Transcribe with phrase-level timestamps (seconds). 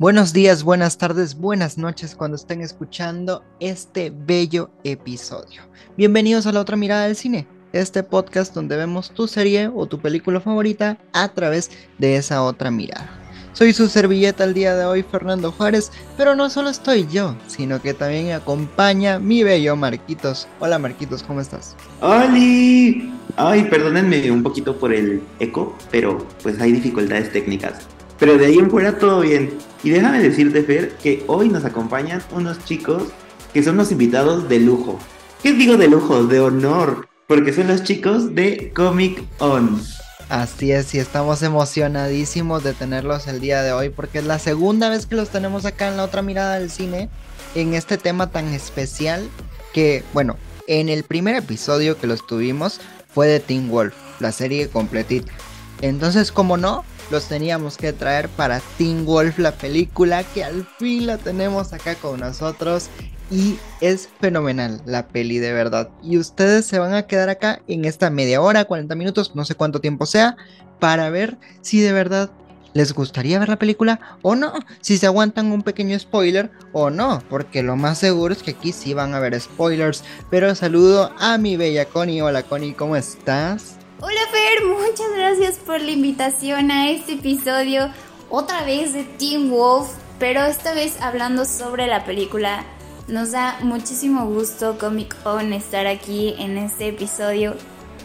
[0.00, 5.62] Buenos días, buenas tardes, buenas noches cuando estén escuchando este bello episodio.
[5.96, 9.98] Bienvenidos a la otra mirada del cine, este podcast donde vemos tu serie o tu
[9.98, 13.10] película favorita a través de esa otra mirada.
[13.54, 17.82] Soy su servilleta el día de hoy, Fernando Juárez, pero no solo estoy yo, sino
[17.82, 20.46] que también me acompaña mi bello Marquitos.
[20.60, 21.74] Hola Marquitos, ¿cómo estás?
[22.00, 23.12] ¡Holi!
[23.34, 27.97] Ay, perdónenme un poquito por el eco, pero pues hay dificultades técnicas.
[28.18, 29.56] Pero de ahí en fuera todo bien.
[29.82, 33.04] Y déjame decirte, Fer, que hoy nos acompañan unos chicos
[33.52, 34.98] que son los invitados de lujo.
[35.42, 36.24] ¿Qué digo de lujo?
[36.24, 37.08] De honor.
[37.26, 39.80] Porque son los chicos de Comic On.
[40.28, 44.90] Así es, y estamos emocionadísimos de tenerlos el día de hoy porque es la segunda
[44.90, 47.08] vez que los tenemos acá en la otra mirada del cine
[47.54, 49.26] en este tema tan especial
[49.72, 52.78] que, bueno, en el primer episodio que los tuvimos
[53.08, 55.32] fue de Teen Wolf, la serie completita.
[55.80, 61.06] Entonces, como no, los teníamos que traer para Teen Wolf, la película que al fin
[61.06, 62.88] la tenemos acá con nosotros.
[63.30, 65.90] Y es fenomenal la peli de verdad.
[66.02, 69.54] Y ustedes se van a quedar acá en esta media hora, 40 minutos, no sé
[69.54, 70.36] cuánto tiempo sea,
[70.78, 72.30] para ver si de verdad
[72.74, 74.52] les gustaría ver la película o no.
[74.80, 77.22] Si se aguantan un pequeño spoiler o no.
[77.28, 80.04] Porque lo más seguro es que aquí sí van a haber spoilers.
[80.30, 82.22] Pero saludo a mi bella Connie.
[82.22, 83.77] Hola Connie, ¿cómo estás?
[84.00, 87.92] Hola Fer, muchas gracias por la invitación a este episodio
[88.30, 89.88] otra vez de Teen Wolf,
[90.20, 92.64] pero esta vez hablando sobre la película.
[93.08, 97.56] Nos da muchísimo gusto Comic On estar aquí en este episodio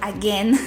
[0.01, 0.59] again.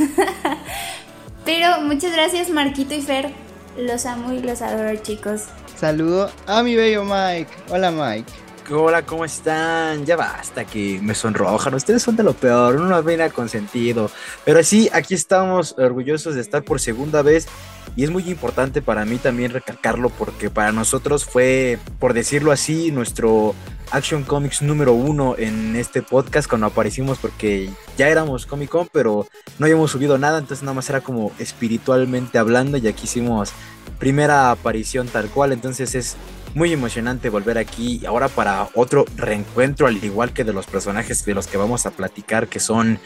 [1.45, 3.33] pero muchas gracias Marquito y Fer,
[3.77, 5.47] los amo y los adoro chicos.
[5.77, 7.51] Saludo a mi bello Mike.
[7.69, 8.46] Hola Mike.
[8.69, 10.05] Hola, ¿cómo están?
[10.07, 11.73] Ya basta que me sonrojan.
[11.75, 14.11] Ustedes son de lo peor, uno no viene consentido.
[14.45, 17.47] Pero sí, aquí estamos orgullosos de estar por segunda vez.
[17.95, 22.91] Y es muy importante para mí también recalcarlo porque para nosotros fue, por decirlo así,
[22.91, 23.55] nuestro
[23.93, 29.29] Action Comics número uno en este podcast cuando aparecimos porque ya éramos Comic Con, pero
[29.61, 33.53] no habíamos subido nada, entonces nada más era como espiritualmente hablando y aquí hicimos
[34.01, 36.17] primera aparición tal cual, entonces es
[36.57, 41.35] muy emocionante volver aquí ahora para otro reencuentro, al igual que de los personajes de
[41.35, 42.99] los que vamos a platicar, que son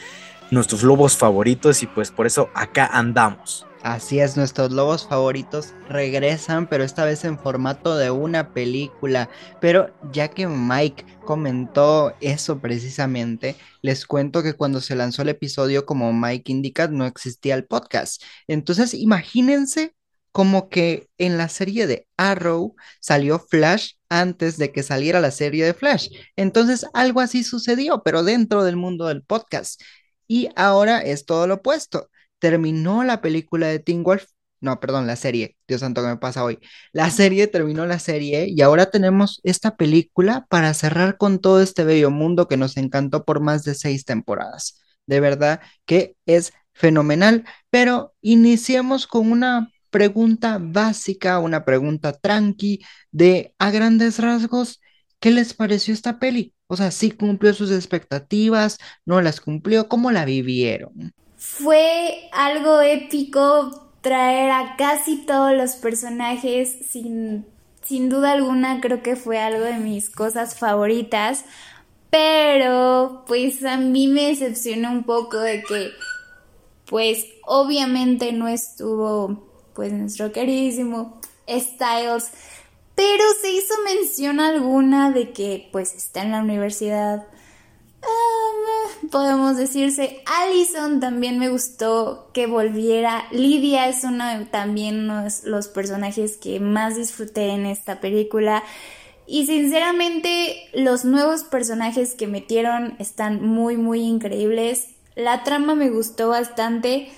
[0.53, 3.67] nuestros lobos favoritos y pues por eso acá andamos.
[3.83, 9.29] Así es, nuestros lobos favoritos regresan, pero esta vez en formato de una película.
[9.61, 15.87] Pero ya que Mike comentó eso precisamente, les cuento que cuando se lanzó el episodio,
[15.87, 18.23] como Mike indica, no existía el podcast.
[18.47, 19.97] Entonces, imagínense
[20.33, 25.65] como que en la serie de Arrow salió Flash antes de que saliera la serie
[25.65, 26.09] de Flash.
[26.37, 29.81] Entonces algo así sucedió, pero dentro del mundo del podcast.
[30.29, 32.11] Y ahora es todo lo opuesto.
[32.39, 34.27] Terminó la película de Teen Wolf.
[34.61, 35.57] No, perdón, la serie.
[35.67, 36.59] Dios santo, ¿qué me pasa hoy?
[36.93, 41.85] La serie terminó la serie y ahora tenemos esta película para cerrar con todo este
[41.85, 44.81] bello mundo que nos encantó por más de seis temporadas.
[45.07, 47.45] De verdad que es fenomenal.
[47.71, 52.81] Pero iniciemos con una pregunta básica, una pregunta tranqui
[53.11, 54.81] de a grandes rasgos,
[55.21, 56.55] ¿qué les pareció esta peli?
[56.67, 58.79] O sea, ¿sí cumplió sus expectativas?
[59.05, 59.89] ¿No las cumplió?
[59.89, 61.13] ¿Cómo la vivieron?
[61.37, 67.47] Fue algo épico traer a casi todos los personajes sin,
[67.83, 71.45] sin duda alguna creo que fue algo de mis cosas favoritas
[72.11, 75.91] pero pues a mí me decepcionó un poco de que
[76.87, 82.31] pues obviamente no estuvo pues nuestro queridísimo Styles,
[82.95, 87.27] pero se hizo mención alguna de que pues está en la universidad.
[88.03, 93.27] Ah, podemos decirse, Allison también me gustó que volviera.
[93.31, 98.63] Lidia es uno también uno de los personajes que más disfruté en esta película.
[99.27, 104.89] Y sinceramente los nuevos personajes que metieron están muy muy increíbles.
[105.15, 107.11] La trama me gustó bastante.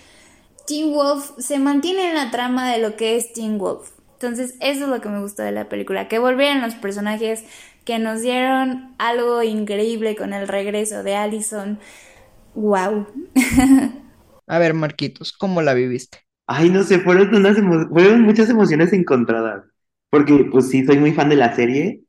[0.66, 3.90] Teen Wolf se mantiene en la trama de lo que es Teen Wolf.
[4.14, 7.44] Entonces, eso es lo que me gustó de la película, que volvieran los personajes,
[7.84, 11.80] que nos dieron algo increíble con el regreso de Allison.
[12.54, 13.06] ¡Wow!
[14.47, 16.18] A ver, Marquitos, ¿cómo la viviste?
[16.47, 17.56] Ay, no sé, fueron, unas
[17.88, 19.65] fueron muchas emociones encontradas.
[20.10, 22.03] Porque, pues sí, soy muy fan de la serie,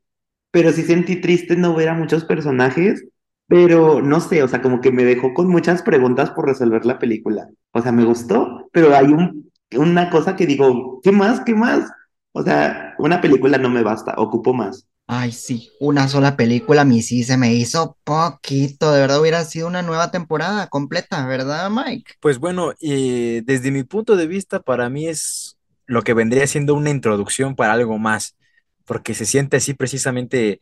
[0.52, 3.06] pero sí sentí triste no ver a muchos personajes
[3.54, 6.98] pero no sé, o sea, como que me dejó con muchas preguntas por resolver la
[6.98, 7.50] película.
[7.72, 11.42] O sea, me gustó, pero hay un, una cosa que digo, ¿qué más?
[11.42, 11.88] ¿Qué más?
[12.32, 14.88] O sea, una película no me basta, ocupo más.
[15.08, 19.44] Ay, sí, una sola película a mí sí se me hizo poquito, de verdad hubiera
[19.46, 22.14] sido una nueva temporada completa, ¿verdad, Mike?
[22.20, 26.74] Pues bueno, eh, desde mi punto de vista, para mí es lo que vendría siendo
[26.76, 28.36] una introducción para algo más.
[28.86, 30.62] porque se siente así precisamente,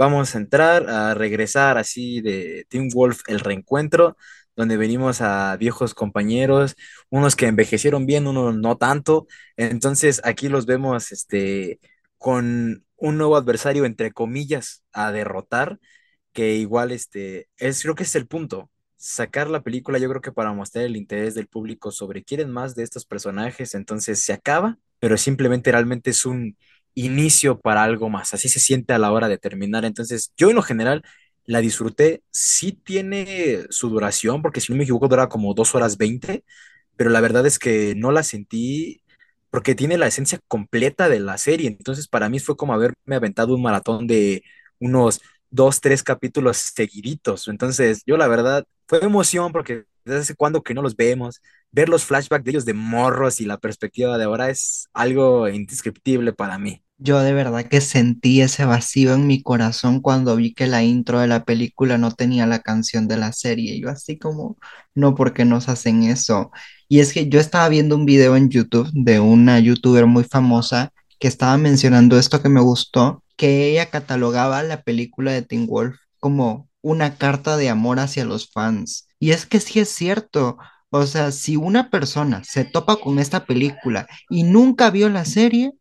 [0.00, 4.16] vamos a entrar, a regresar así de Team Wolf, el reencuentro,
[4.56, 6.74] donde venimos a viejos compañeros,
[7.10, 9.26] unos que envejecieron bien, unos no tanto,
[9.58, 11.80] entonces aquí los vemos este,
[12.16, 15.78] con un nuevo adversario, entre comillas, a derrotar,
[16.32, 20.32] que igual este, es, creo que es el punto sacar la película, yo creo que
[20.32, 24.78] para mostrar el interés del público sobre quieren más de estos personajes, entonces se acaba,
[24.98, 26.56] pero simplemente realmente es un
[26.94, 30.56] inicio para algo más, así se siente a la hora de terminar, entonces yo en
[30.56, 31.02] lo general
[31.46, 35.96] la disfruté, sí tiene su duración, porque si no me equivoco dura como dos horas
[35.96, 36.44] veinte,
[36.96, 39.02] pero la verdad es que no la sentí
[39.50, 43.54] porque tiene la esencia completa de la serie, entonces para mí fue como haberme aventado
[43.54, 44.42] un maratón de
[44.78, 45.20] unos
[45.50, 47.48] dos, tres capítulos seguiditos.
[47.48, 51.40] Entonces, yo la verdad, fue emoción porque desde hace cuando que no los vemos,
[51.70, 56.32] ver los flashbacks de ellos de morros y la perspectiva de ahora es algo indescriptible
[56.32, 56.82] para mí.
[56.98, 61.20] Yo de verdad que sentí ese vacío en mi corazón cuando vi que la intro
[61.20, 63.80] de la película no tenía la canción de la serie.
[63.80, 64.58] Yo así como,
[64.94, 66.50] no, porque nos hacen eso?
[66.88, 70.92] Y es que yo estaba viendo un video en YouTube de una youtuber muy famosa
[71.18, 75.96] que estaba mencionando esto que me gustó que ella catalogaba la película de Teen Wolf
[76.18, 79.06] como una carta de amor hacia los fans.
[79.20, 80.58] Y es que sí es cierto.
[80.90, 85.72] O sea, si una persona se topa con esta película y nunca vio la serie,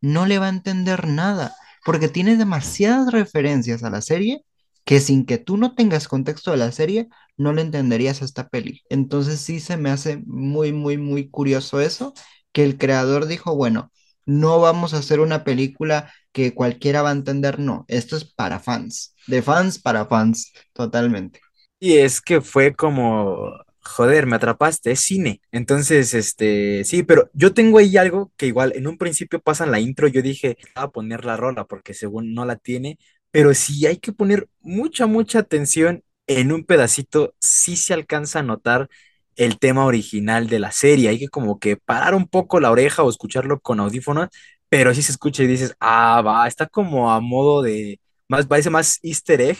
[0.00, 1.54] no le va a entender nada,
[1.84, 4.42] porque tiene demasiadas referencias a la serie
[4.84, 8.48] que sin que tú no tengas contexto de la serie, no le entenderías a esta
[8.48, 8.82] peli.
[8.88, 12.14] Entonces sí se me hace muy, muy, muy curioso eso,
[12.52, 13.90] que el creador dijo, bueno,
[14.26, 18.60] no vamos a hacer una película que cualquiera va a entender, no, esto es para
[18.60, 21.40] fans, de fans para fans, totalmente.
[21.78, 25.40] Y es que fue como, joder, me atrapaste, es cine.
[25.52, 29.72] Entonces, este, sí, pero yo tengo ahí algo que igual en un principio pasa en
[29.72, 32.98] la intro, yo dije, a poner la rola porque según no la tiene,
[33.30, 38.42] pero sí hay que poner mucha, mucha atención en un pedacito, sí se alcanza a
[38.42, 38.88] notar
[39.36, 41.10] el tema original de la serie.
[41.10, 44.28] Hay que como que parar un poco la oreja o escucharlo con audífonos,
[44.70, 48.70] pero sí se escucha y dices, ah, va, está como a modo de, más, parece
[48.70, 49.58] más easter egg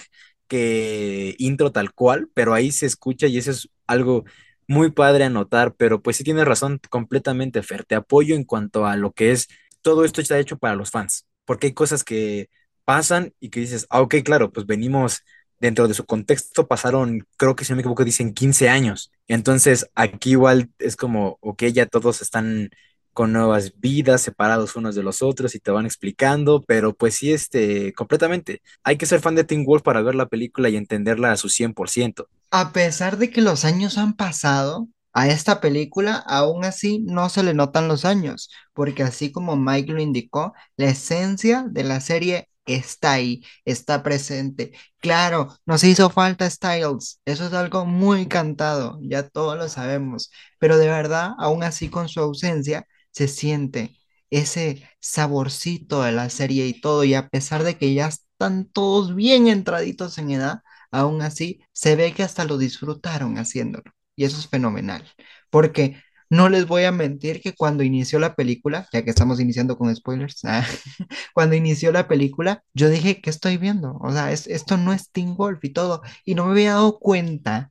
[0.49, 4.25] que intro tal cual, pero ahí se escucha y eso es algo
[4.69, 8.87] muy padre a notar, pero pues sí tienes razón completamente, Fer, te apoyo en cuanto
[8.87, 9.49] a lo que es,
[9.83, 12.51] todo esto está hecho para los fans, porque hay cosas que
[12.85, 15.23] pasan y que dices, ah, ok, claro, pues venimos
[15.61, 19.11] dentro de su contexto pasaron, creo que si no me equivoco, dicen 15 años.
[19.29, 22.71] Entonces aquí igual es como, ok, ya todos están
[23.17, 27.33] con nuevas vidas, separados unos de los otros y te van explicando, pero pues sí,
[27.33, 28.61] este, completamente.
[28.85, 31.49] Hay que ser fan de Teen Wolf para ver la película y entenderla a su
[31.49, 32.29] 100%.
[32.51, 37.43] A pesar de que los años han pasado, a esta película aún así no se
[37.43, 42.51] le notan los años, porque así como Mike lo indicó, la esencia de la serie
[42.67, 44.73] está ahí, está presente.
[44.99, 50.77] Claro, nos hizo falta Styles, eso es algo muy cantado, ya todos lo sabemos, pero
[50.77, 52.87] de verdad, aún así con su ausencia,
[53.17, 53.97] se siente
[54.31, 59.15] ese saborcito de la serie y todo, y a pesar de que ya están todos
[59.15, 60.61] bien entraditos en edad,
[60.91, 65.03] aún así se ve que hasta lo disfrutaron haciéndolo, y eso es fenomenal,
[65.51, 65.97] porque
[66.29, 69.95] no les voy a mentir que cuando inició la película, ya que estamos iniciando con
[69.97, 70.67] spoilers, ah,
[71.35, 73.97] cuando inició la película, yo dije, ¿qué estoy viendo?
[74.03, 76.03] O sea, es, esto no es Teen Wolf y todo.
[76.25, 77.71] Y no me había dado cuenta,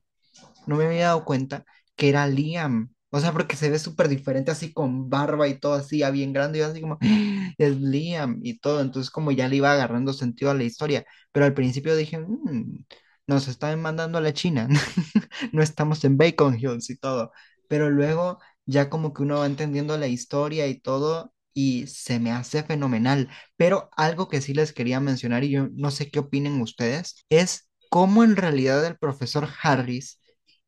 [0.66, 1.64] no me había dado cuenta
[1.96, 2.90] que era Liam.
[3.10, 6.32] O sea, porque se ve súper diferente así con barba y todo así, ya bien
[6.32, 7.52] grande, y así como, ¡Ah!
[7.58, 8.80] es Liam y todo.
[8.80, 11.04] Entonces como ya le iba agarrando sentido a la historia.
[11.32, 12.84] Pero al principio dije, mm,
[13.26, 14.68] nos están mandando a la China,
[15.52, 17.32] no estamos en Bacon Hills y todo
[17.68, 22.30] pero luego ya como que uno va entendiendo la historia y todo y se me
[22.32, 23.28] hace fenomenal.
[23.56, 27.68] Pero algo que sí les quería mencionar y yo no sé qué opinen ustedes, es
[27.90, 30.20] cómo en realidad el profesor Harris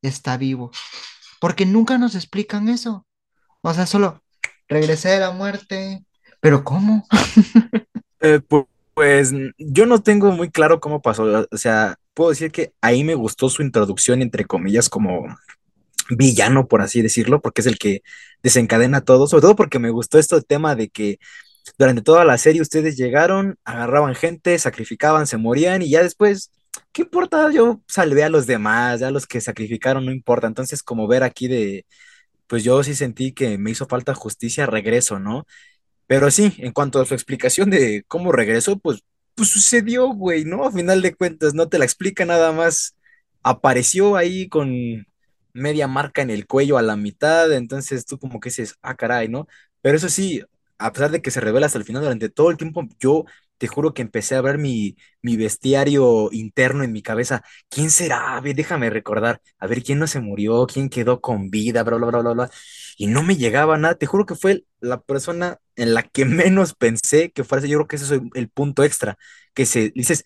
[0.02, 0.70] está vivo.
[1.40, 3.06] Porque nunca nos explican eso.
[3.62, 4.22] O sea, solo
[4.68, 6.04] regresé de la muerte.
[6.40, 7.06] ¿Pero cómo?
[8.20, 8.40] Eh,
[8.94, 11.46] pues yo no tengo muy claro cómo pasó.
[11.52, 15.24] O sea, puedo decir que ahí me gustó su introducción, entre comillas, como
[16.10, 18.02] villano, por así decirlo, porque es el que
[18.42, 21.18] desencadena todo, sobre todo porque me gustó este tema de que
[21.78, 26.50] durante toda la serie ustedes llegaron, agarraban gente, sacrificaban, se morían y ya después,
[26.92, 27.50] ¿qué importa?
[27.52, 30.46] Yo salvé a los demás, ya los que sacrificaron no importa.
[30.46, 31.86] Entonces, como ver aquí de,
[32.46, 35.46] pues yo sí sentí que me hizo falta justicia, regreso, ¿no?
[36.06, 39.02] Pero sí, en cuanto a su explicación de cómo regresó, pues,
[39.34, 40.64] pues sucedió, güey, ¿no?
[40.66, 42.96] A final de cuentas, no te la explica nada más.
[43.42, 45.06] Apareció ahí con
[45.52, 49.28] media marca en el cuello a la mitad, entonces tú como que dices, ah, caray,
[49.28, 49.46] ¿no?
[49.82, 50.42] Pero eso sí,
[50.78, 53.24] a pesar de que se revela hasta el final, durante todo el tiempo, yo
[53.58, 57.42] te juro que empecé a ver mi, mi bestiario interno en mi cabeza.
[57.68, 58.36] ¿Quién será?
[58.36, 59.40] A ver, déjame recordar.
[59.58, 60.66] A ver, ¿quién no se murió?
[60.66, 61.82] ¿Quién quedó con vida?
[61.84, 62.50] Bla, bla, bla, bla, bla.
[62.96, 63.94] Y no me llegaba nada.
[63.96, 67.68] Te juro que fue la persona en la que menos pensé que fuese.
[67.68, 69.18] Yo creo que ese es el punto extra.
[69.54, 70.24] Que se dices,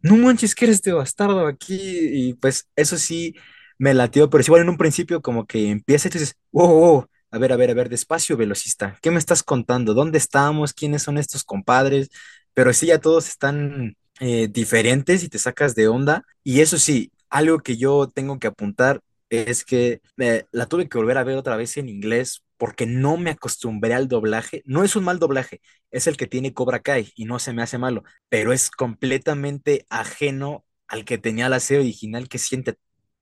[0.00, 1.78] no manches, que eres este bastardo aquí.
[1.80, 3.34] Y pues eso sí
[3.78, 7.06] me latió, pero es igual en un principio como que empieza y dices, wow, wow,
[7.30, 8.98] a ver, a ver, a ver, despacio, velocista.
[9.02, 9.94] ¿Qué me estás contando?
[9.94, 10.72] ¿Dónde estamos?
[10.72, 12.10] ¿Quiénes son estos compadres?
[12.54, 16.24] Pero sí, ya todos están eh, diferentes y te sacas de onda.
[16.44, 20.98] Y eso sí, algo que yo tengo que apuntar es que eh, la tuve que
[20.98, 24.62] volver a ver otra vez en inglés porque no me acostumbré al doblaje.
[24.66, 27.62] No es un mal doblaje, es el que tiene Cobra Kai y no se me
[27.62, 32.76] hace malo, pero es completamente ajeno al que tenía la serie original que siente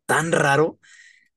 [0.04, 0.78] tan raro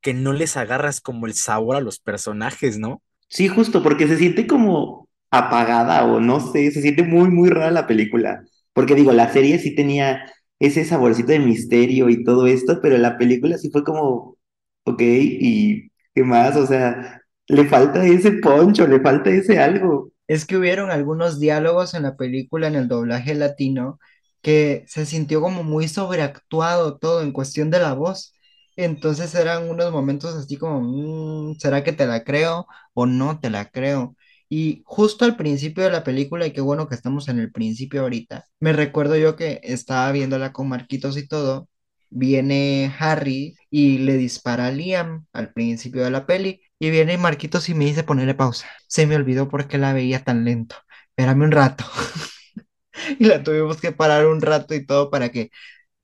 [0.02, 3.02] que no les agarras como el sabor a los personajes, ¿no?
[3.30, 7.72] Sí, justo, porque se siente como apagada o no sé, se siente muy, muy rara
[7.72, 8.44] la película.
[8.74, 10.22] Porque digo, la serie sí tenía
[10.60, 14.38] ese saborcito de misterio y todo esto, pero la película sí fue como,
[14.86, 16.56] ok, ¿y qué más?
[16.58, 20.12] O sea, le falta ese poncho, le falta ese algo.
[20.28, 24.00] Es que hubieron algunos diálogos en la película, en el doblaje latino,
[24.42, 28.34] que se sintió como muy sobreactuado todo en cuestión de la voz.
[28.76, 33.50] Entonces eran unos momentos así como, "Mm, ¿será que te la creo o no te
[33.50, 34.16] la creo?
[34.56, 38.02] Y justo al principio de la película, y qué bueno que estamos en el principio
[38.02, 41.68] ahorita, me recuerdo yo que estaba viéndola con Marquitos y todo,
[42.12, 47.68] viene Harry y le dispara a Liam al principio de la peli, y viene Marquitos
[47.68, 48.68] y me dice ponerle pausa.
[48.88, 50.76] Se me olvidó por qué la veía tan lento.
[51.10, 51.86] Espérame un rato.
[53.20, 55.50] Y la tuvimos que parar un rato y todo para que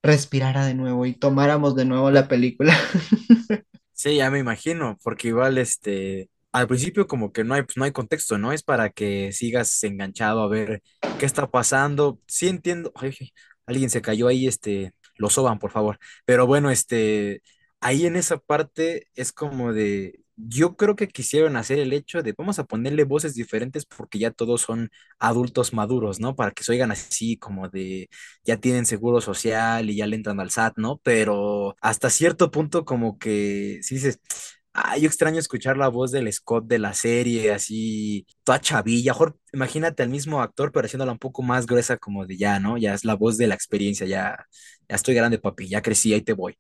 [0.02, 2.76] respirara de nuevo y tomáramos de nuevo la película.
[3.94, 7.84] Sí, ya me imagino, porque igual este, al principio como que no hay, pues no
[7.86, 8.52] hay contexto, ¿no?
[8.52, 10.82] Es para que sigas enganchado a ver
[11.20, 12.20] qué está pasando.
[12.28, 13.16] Sí entiendo, ay,
[13.66, 16.00] alguien se cayó ahí, este, lo soban, por favor.
[16.26, 17.42] Pero bueno, este,
[17.80, 22.34] ahí en esa parte es como de, yo creo que quisieron hacer el hecho de,
[22.38, 24.90] vamos a ponerle voces diferentes porque ya todos son
[25.20, 26.36] adultos maduros, ¿no?
[26.36, 28.10] Para que se oigan así como de,
[28.44, 31.00] ya tienen seguro social y ya le entran al SAT, ¿no?
[31.04, 34.20] Pero hasta cierto punto como que, si dices,
[34.86, 39.38] ah, yo extraño escuchar la voz del Scott de la serie, así, toda chavilla, mejor
[39.54, 42.78] imagínate al mismo actor, pero haciéndola un poco más gruesa como de ya, ¿no?
[42.78, 44.46] Ya es la voz de la experiencia, ya,
[44.90, 46.58] ya estoy grande, papi, ya crecí, ahí te voy.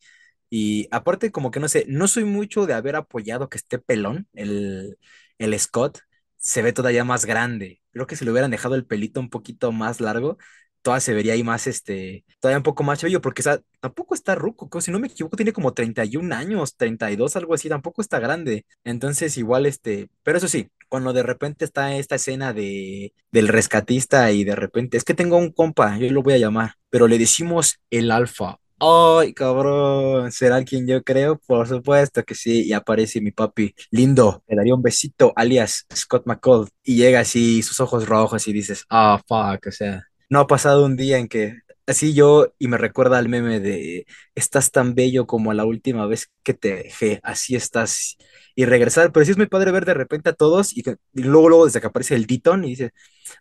[0.50, 4.28] Y aparte, como que no sé, no soy mucho de haber apoyado que esté pelón,
[4.34, 4.98] el,
[5.38, 6.00] el Scott
[6.38, 7.82] se ve todavía más grande.
[7.92, 10.38] Creo que si le hubieran dejado el pelito un poquito más largo,
[10.82, 13.44] todavía se vería ahí más, este, todavía un poco más chavillo, porque
[13.80, 17.70] tampoco está ruco, creo, si no me equivoco, tiene como 31 años, 32, algo así,
[17.70, 18.66] tampoco está grande.
[18.84, 24.32] Entonces, igual, este, pero eso sí, cuando de repente está esta escena de, del rescatista
[24.32, 27.18] y de repente, es que tengo un compa, yo lo voy a llamar, pero le
[27.18, 28.60] decimos el alfa.
[28.82, 31.38] Ay, cabrón, ¿será quien yo creo?
[31.46, 32.64] Por supuesto que sí.
[32.66, 36.70] Y aparece mi papi lindo, le daría un besito, alias Scott McCall.
[36.84, 40.86] Y llega así, sus ojos rojos y dices, ah, fuck, o sea, no ha pasado
[40.86, 41.58] un día en que
[41.90, 44.06] así yo, y me recuerda al meme de,
[44.36, 48.18] estás tan bello como la última vez que te dejé, así estás.
[48.56, 50.84] Y regresar, pero sí es muy padre ver de repente a todos y,
[51.14, 52.92] luego, luego desde que aparece el Deaton y dice,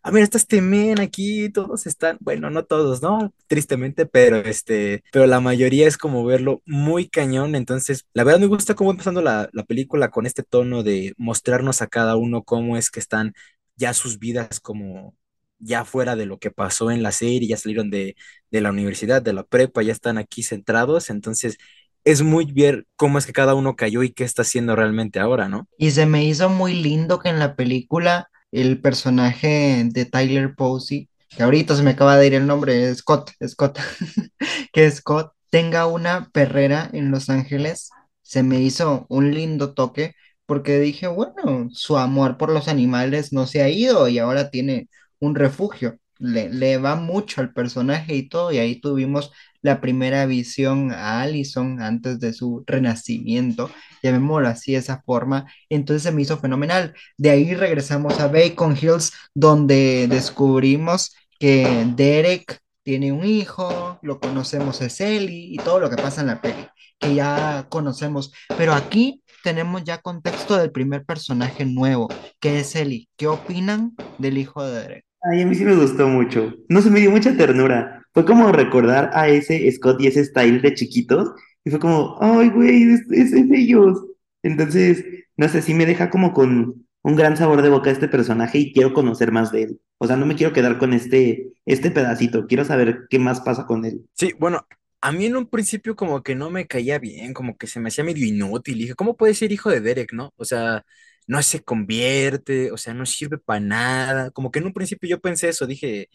[0.02, 3.34] ah, mira, está este men aquí, todos están, bueno, no todos, ¿no?
[3.48, 8.46] Tristemente, pero este, pero la mayoría es como verlo muy cañón, entonces, la verdad me
[8.46, 12.76] gusta cómo empezando la, la película con este tono de mostrarnos a cada uno cómo
[12.76, 13.34] es que están
[13.76, 15.14] ya sus vidas como
[15.58, 18.16] ya fuera de lo que pasó en la serie, ya salieron de,
[18.50, 21.58] de la universidad, de la prepa, ya están aquí centrados, entonces
[22.04, 25.48] es muy ver cómo es que cada uno cayó y qué está haciendo realmente ahora,
[25.48, 25.68] ¿no?
[25.76, 31.08] Y se me hizo muy lindo que en la película el personaje de Tyler Posey,
[31.30, 33.78] que ahorita se me acaba de ir el nombre, Scott, Scott,
[34.72, 37.90] que Scott tenga una perrera en Los Ángeles,
[38.22, 40.14] se me hizo un lindo toque
[40.46, 44.88] porque dije, bueno, su amor por los animales no se ha ido y ahora tiene
[45.20, 45.98] un refugio.
[46.18, 49.30] Le, le va mucho al personaje y todo, y ahí tuvimos
[49.62, 53.70] la primera visión a Allison antes de su renacimiento,
[54.02, 55.46] llamémoslo así, de esa forma.
[55.68, 56.94] Entonces se me hizo fenomenal.
[57.16, 64.80] De ahí regresamos a Bacon Hills, donde descubrimos que Derek tiene un hijo, lo conocemos
[64.80, 66.66] es Ellie y todo lo que pasa en la peli,
[66.98, 68.32] que ya conocemos.
[68.56, 72.08] Pero aquí tenemos ya contexto del primer personaje nuevo,
[72.40, 73.08] que es Ellie.
[73.16, 75.07] ¿Qué opinan del hijo de Derek?
[75.22, 76.54] Ay, a mí sí me gustó mucho.
[76.68, 78.04] No se me dio mucha ternura.
[78.12, 81.30] Fue como recordar a ese Scott y ese style de chiquitos.
[81.64, 84.04] Y fue como, ay, güey, es, es, ellos.
[84.42, 85.04] Entonces,
[85.36, 88.72] no sé, sí me deja como con un gran sabor de boca este personaje y
[88.72, 89.80] quiero conocer más de él.
[89.98, 93.66] O sea, no me quiero quedar con este, este pedacito, quiero saber qué más pasa
[93.66, 94.06] con él.
[94.14, 94.66] Sí, bueno,
[95.00, 97.88] a mí en un principio como que no me caía bien, como que se me
[97.88, 98.78] hacía medio inútil.
[98.78, 100.32] Dije, ¿cómo puede ser hijo de Derek, no?
[100.36, 100.84] O sea,
[101.28, 104.32] no se convierte, o sea, no sirve para nada.
[104.32, 106.10] Como que en un principio yo pensé eso, dije,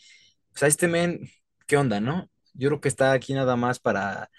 [0.56, 1.22] o sea, este men,
[1.68, 2.30] ¿qué onda, no?
[2.54, 4.30] Yo creo que está aquí nada más para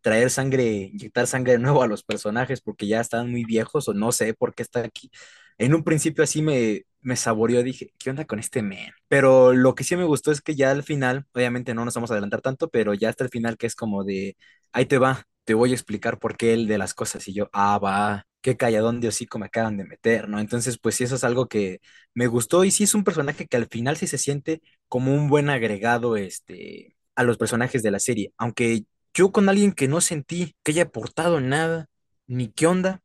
[0.00, 3.94] traer sangre, inyectar sangre de nuevo a los personajes porque ya están muy viejos o
[3.94, 5.10] no sé por qué está aquí.
[5.58, 8.90] En un principio así me, me saboreó, dije, ¿qué onda con este men?
[9.08, 12.10] Pero lo que sí me gustó es que ya al final, obviamente no nos vamos
[12.10, 14.36] a adelantar tanto, pero ya hasta el final que es como de,
[14.72, 17.48] ahí te va, te voy a explicar por qué él de las cosas y yo,
[17.52, 20.40] ah, va, qué calladón de hocico me acaban de meter, ¿no?
[20.40, 21.80] Entonces, pues sí, eso es algo que
[22.14, 25.28] me gustó y sí es un personaje que al final sí se siente como un
[25.28, 28.84] buen agregado, este, a los personajes de la serie, aunque
[29.14, 31.86] yo con alguien que no sentí que haya aportado nada,
[32.26, 33.02] ni qué onda,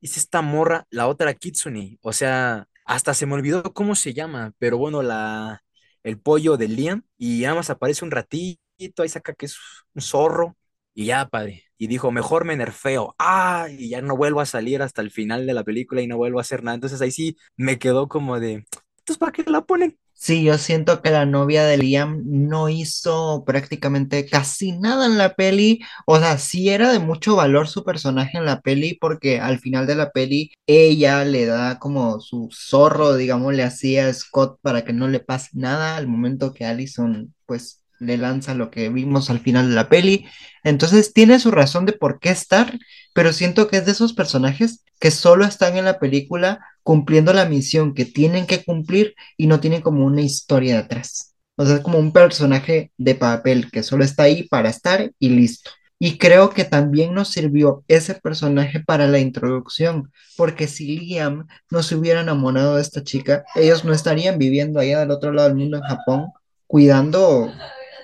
[0.00, 4.52] es esta morra, la otra Kitsune, o sea, hasta se me olvidó cómo se llama,
[4.58, 5.62] pero bueno, la,
[6.02, 8.60] el pollo de Liam, y nada más aparece un ratito,
[9.02, 9.56] ahí saca que es
[9.94, 10.56] un zorro,
[10.94, 11.69] y ya, padre.
[11.80, 13.16] Y dijo, mejor me nerfeo.
[13.18, 16.18] Ah, y ya no vuelvo a salir hasta el final de la película y no
[16.18, 16.74] vuelvo a hacer nada.
[16.76, 18.66] Entonces ahí sí me quedó como de,
[19.10, 19.98] entonces, ¿para qué la ponen?
[20.12, 25.34] Sí, yo siento que la novia de Liam no hizo prácticamente casi nada en la
[25.34, 25.80] peli.
[26.06, 29.86] O sea, sí era de mucho valor su personaje en la peli porque al final
[29.86, 34.84] de la peli ella le da como su zorro, digamos, le hacía a Scott para
[34.84, 39.30] que no le pase nada al momento que Allison pues le lanza lo que vimos
[39.30, 40.26] al final de la peli.
[40.64, 42.78] Entonces tiene su razón de por qué estar,
[43.14, 47.44] pero siento que es de esos personajes que solo están en la película cumpliendo la
[47.44, 51.34] misión que tienen que cumplir y no tienen como una historia detrás.
[51.56, 55.28] O sea, es como un personaje de papel que solo está ahí para estar y
[55.28, 55.70] listo.
[55.98, 61.82] Y creo que también nos sirvió ese personaje para la introducción, porque si Liam no
[61.82, 65.58] se hubiera enamorado de esta chica, ellos no estarían viviendo allá del otro lado del
[65.58, 66.28] mundo en Japón,
[66.66, 67.52] cuidando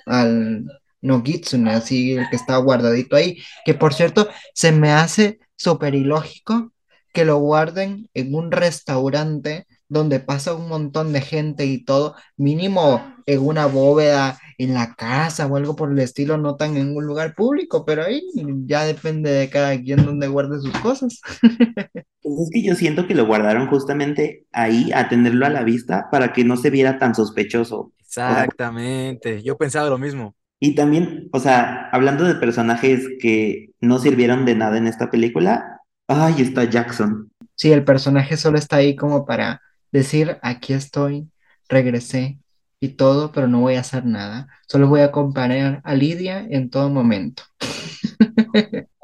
[0.06, 0.66] al
[1.02, 6.72] Nogitsune, así el que está guardadito ahí, que por cierto se me hace súper ilógico
[7.12, 13.02] que lo guarden en un restaurante donde pasa un montón de gente y todo, mínimo
[13.26, 17.04] en una bóveda, en la casa o algo por el estilo, no tan en un
[17.04, 18.22] lugar público, pero ahí
[18.66, 21.20] ya depende de cada quien donde guarde sus cosas.
[22.26, 26.08] Pues es que yo siento que lo guardaron justamente ahí, a tenerlo a la vista,
[26.10, 27.92] para que no se viera tan sospechoso.
[28.06, 30.34] Exactamente, yo pensaba lo mismo.
[30.58, 35.80] Y también, o sea, hablando de personajes que no sirvieron de nada en esta película,
[36.08, 37.30] ay, está Jackson.
[37.54, 39.60] Sí, el personaje solo está ahí como para
[39.92, 41.30] decir, aquí estoy,
[41.68, 42.38] regresé
[42.80, 44.48] y todo, pero no voy a hacer nada.
[44.66, 47.42] Solo voy a acompañar a Lidia en todo momento.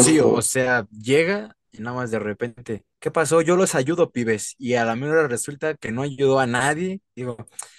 [0.00, 3.42] Sí, o sea, llega y nada más de repente, ¿qué pasó?
[3.42, 4.54] Yo los ayudo, pibes.
[4.58, 7.00] Y a la mera resulta que no ayudó a nadie.
[7.14, 7.36] Digo,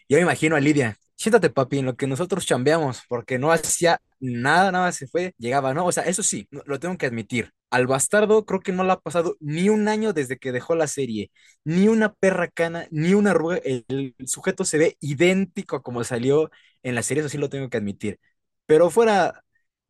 [0.10, 4.00] yo me imagino a Lidia, siéntate, papi, en lo que nosotros chambeamos, porque no hacía
[4.20, 5.86] nada, nada se fue, llegaba, ¿no?
[5.86, 7.52] O sea, eso sí, lo tengo que admitir.
[7.70, 10.88] Al bastardo creo que no le ha pasado ni un año desde que dejó la
[10.88, 11.32] serie,
[11.66, 13.58] ni una perra cana, ni una arruga.
[13.58, 16.50] El, el sujeto se ve idéntico a como salió
[16.84, 18.20] en la serie, eso sí lo tengo que admitir.
[18.66, 19.44] Pero fuera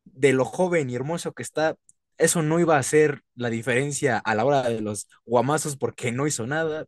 [0.05, 1.75] de lo joven y hermoso que está,
[2.17, 6.27] eso no iba a hacer la diferencia a la hora de los guamazos porque no
[6.27, 6.85] hizo nada.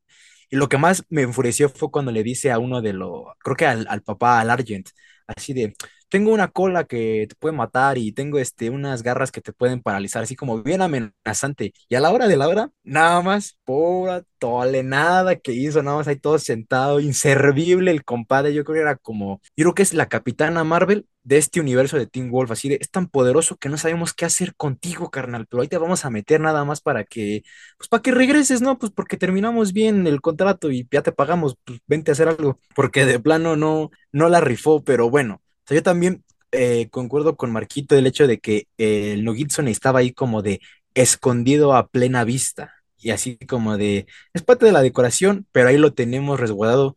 [0.49, 3.55] Y lo que más me enfureció fue cuando le dice a uno de los, creo
[3.55, 4.89] que al, al papá, al Argent,
[5.27, 5.73] así de,
[6.09, 9.81] tengo una cola que te puede matar y tengo este, unas garras que te pueden
[9.81, 11.73] paralizar, así como bien amenazante.
[11.87, 15.97] Y a la hora de la hora, nada más, pura tole, nada que hizo, nada
[15.97, 18.53] más ahí todo sentado, inservible el compadre.
[18.53, 21.97] Yo creo que era como, yo creo que es la capitana Marvel de este universo
[21.97, 25.45] de Teen Wolf, así de, es tan poderoso que no sabemos qué hacer contigo, carnal,
[25.47, 27.43] pero ahí te vamos a meter nada más para que,
[27.77, 28.79] pues para que regreses, ¿no?
[28.79, 32.59] Pues porque terminamos bien el contrato y ya te pagamos, pues vente a hacer algo,
[32.75, 37.51] porque de plano no, no la rifó, pero bueno, o yo también eh, concuerdo con
[37.51, 40.61] Marquito el hecho de que eh, el Nogitson estaba ahí como de
[40.95, 42.73] escondido a plena vista.
[42.97, 46.95] Y así como de, es parte de la decoración, pero ahí lo tenemos resguardado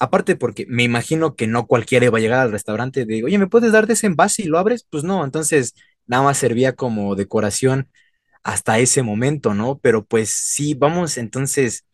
[0.00, 3.46] Aparte porque me imagino que no cualquiera iba a llegar al restaurante de, oye, ¿me
[3.46, 4.86] puedes dar de ese envase y lo abres?
[4.90, 5.74] Pues no, entonces
[6.06, 7.88] nada más servía como decoración
[8.42, 9.78] hasta ese momento, ¿no?
[9.80, 11.84] Pero pues sí, vamos entonces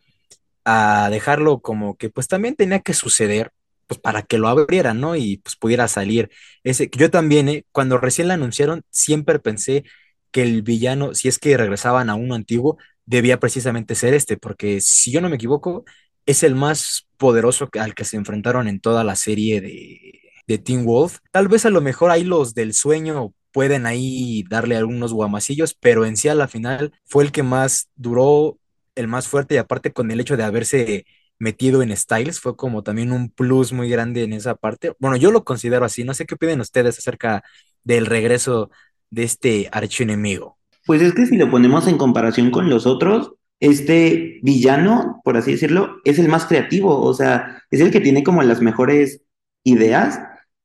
[0.65, 3.51] a dejarlo como que pues también tenía que suceder,
[3.87, 5.15] pues para que lo abrieran, ¿no?
[5.15, 6.29] Y pues pudiera salir
[6.63, 7.65] ese, yo también, ¿eh?
[7.71, 9.83] Cuando recién la anunciaron, siempre pensé
[10.31, 14.79] que el villano, si es que regresaban a uno antiguo, debía precisamente ser este, porque
[14.81, 15.83] si yo no me equivoco,
[16.31, 20.85] es el más poderoso al que se enfrentaron en toda la serie de, de Teen
[20.85, 21.19] Wolf.
[21.31, 26.05] Tal vez a lo mejor ahí los del sueño pueden ahí darle algunos guamacillos, pero
[26.05, 28.57] en sí a la final fue el que más duró
[28.95, 31.05] el más fuerte y aparte con el hecho de haberse
[31.39, 34.93] metido en Styles fue como también un plus muy grande en esa parte.
[34.99, 37.43] Bueno, yo lo considero así, no sé qué piden ustedes acerca
[37.83, 38.69] del regreso
[39.09, 40.57] de este archienemigo.
[40.85, 45.53] Pues es que si lo ponemos en comparación con los otros, este villano, por así
[45.53, 49.21] decirlo, es el más creativo, o sea, es el que tiene como las mejores
[49.63, 50.19] ideas,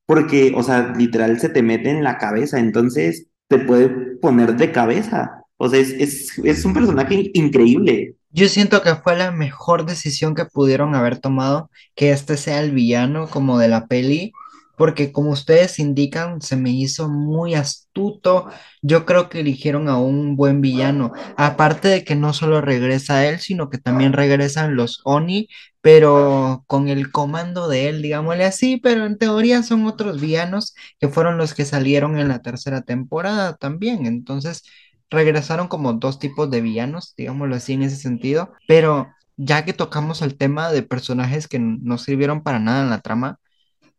[0.05, 4.71] porque, o sea, literal se te mete en la cabeza, entonces te puede poner de
[4.71, 5.43] cabeza.
[5.57, 8.15] O sea, es, es, es un personaje increíble.
[8.31, 12.71] Yo siento que fue la mejor decisión que pudieron haber tomado, que este sea el
[12.71, 14.33] villano como de la peli,
[14.77, 18.47] porque como ustedes indican, se me hizo muy astuto.
[18.83, 23.39] Yo creo que eligieron a un buen villano, aparte de que no solo regresa él,
[23.39, 25.49] sino que también regresan los Oni,
[25.81, 31.07] pero con el comando de él, digámosle así, pero en teoría son otros villanos que
[31.09, 34.05] fueron los que salieron en la tercera temporada también.
[34.05, 34.63] Entonces
[35.09, 40.21] regresaron como dos tipos de villanos, digámoslo así en ese sentido, pero ya que tocamos
[40.21, 43.39] el tema de personajes que no sirvieron para nada en la trama,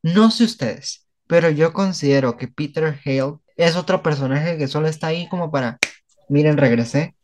[0.02, 5.08] no sé ustedes, pero yo considero que Peter Hale es otro personaje que solo está
[5.08, 5.78] ahí como para,
[6.28, 7.16] miren, regresé,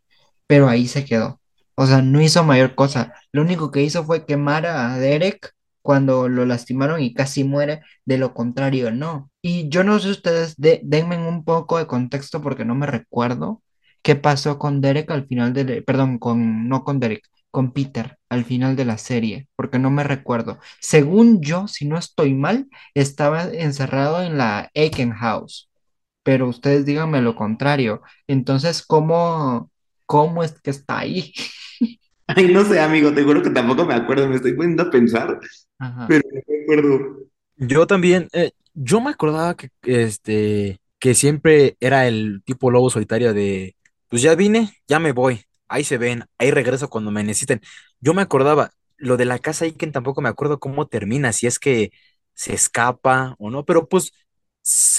[0.46, 1.40] pero ahí se quedó.
[1.76, 3.14] O sea, no hizo mayor cosa.
[3.32, 8.18] Lo único que hizo fue quemar a Derek cuando lo lastimaron y casi muere, de
[8.18, 9.30] lo contrario, no.
[9.42, 13.62] Y yo no sé ustedes, de, denme un poco de contexto porque no me recuerdo
[14.02, 18.44] qué pasó con Derek al final de, perdón, con, no con Derek, con Peter al
[18.44, 20.58] final de la serie, porque no me recuerdo.
[20.80, 25.70] Según yo, si no estoy mal, estaba encerrado en la Aiken House,
[26.24, 28.02] pero ustedes díganme lo contrario.
[28.26, 29.70] Entonces, ¿cómo,
[30.04, 31.32] cómo es que está ahí?
[32.26, 35.38] Ay, no sé, amigo, te juro que tampoco me acuerdo, me estoy poniendo a pensar,
[35.78, 36.06] Ajá.
[36.08, 37.18] pero no me acuerdo.
[37.56, 43.32] Yo también, eh, yo me acordaba que, este, que siempre era el tipo lobo solitario
[43.32, 43.76] de,
[44.08, 47.61] pues ya vine, ya me voy, ahí se ven, ahí regreso cuando me necesiten.
[48.00, 51.59] Yo me acordaba, lo de la casa Iken tampoco me acuerdo cómo termina, si es
[51.59, 51.90] que
[52.35, 54.12] se escapa o no, pero pues,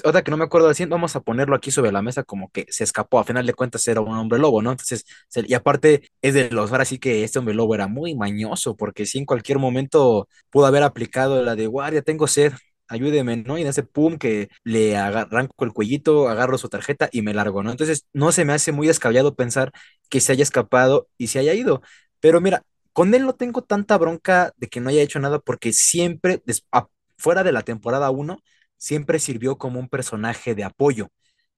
[0.03, 2.65] otra que no me acuerdo así, vamos a ponerlo aquí sobre la mesa como que
[2.69, 4.71] se escapó, a final de cuentas era un hombre lobo, ¿no?
[4.71, 5.05] Entonces,
[5.47, 9.05] y aparte es de los, ahora sí que este hombre lobo era muy mañoso, porque
[9.07, 12.53] sí en cualquier momento pudo haber aplicado la de guardia, tengo sed.
[12.87, 13.57] Ayúdeme, ¿no?
[13.57, 17.63] Y en ese pum que le arranco el cuellito, agarro su tarjeta y me largo,
[17.63, 17.71] ¿no?
[17.71, 19.71] Entonces, no se me hace muy descabellado pensar
[20.09, 21.81] que se haya escapado y se haya ido.
[22.19, 25.73] Pero mira, con él no tengo tanta bronca de que no haya hecho nada porque
[25.73, 26.43] siempre,
[27.17, 28.37] fuera de la temporada uno
[28.77, 31.07] siempre sirvió como un personaje de apoyo.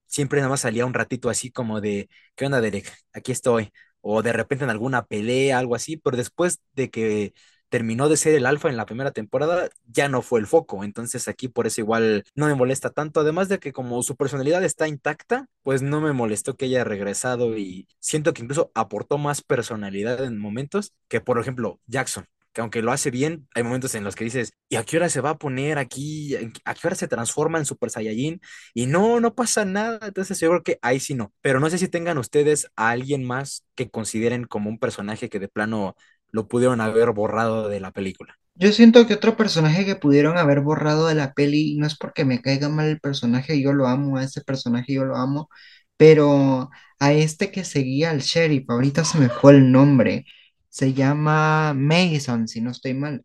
[0.05, 2.91] Siempre nada más salía un ratito así como de, ¿qué onda, Derek?
[3.13, 3.71] Aquí estoy.
[4.01, 7.33] O de repente en alguna pelea, algo así, pero después de que
[7.69, 10.83] terminó de ser el alfa en la primera temporada, ya no fue el foco.
[10.83, 13.19] Entonces aquí por eso igual no me molesta tanto.
[13.19, 17.57] Además de que como su personalidad está intacta, pues no me molestó que haya regresado
[17.57, 22.25] y siento que incluso aportó más personalidad en momentos que, por ejemplo, Jackson.
[22.53, 25.09] Que aunque lo hace bien, hay momentos en los que dices, ¿y a qué hora
[25.09, 26.35] se va a poner aquí?
[26.65, 28.41] ¿A qué hora se transforma en Super Saiyajin?
[28.73, 29.99] Y no, no pasa nada.
[30.07, 31.31] Entonces yo creo que ahí sí no.
[31.41, 35.39] Pero no sé si tengan ustedes a alguien más que consideren como un personaje que
[35.39, 35.95] de plano
[36.31, 38.35] lo pudieron haber borrado de la película.
[38.55, 42.25] Yo siento que otro personaje que pudieron haber borrado de la peli, no es porque
[42.25, 45.49] me caiga mal el personaje, yo lo amo, a ese personaje yo lo amo,
[45.95, 50.25] pero a este que seguía al sheriff, ahorita se me fue el nombre,
[50.69, 53.23] se llama Mason, si no estoy mal.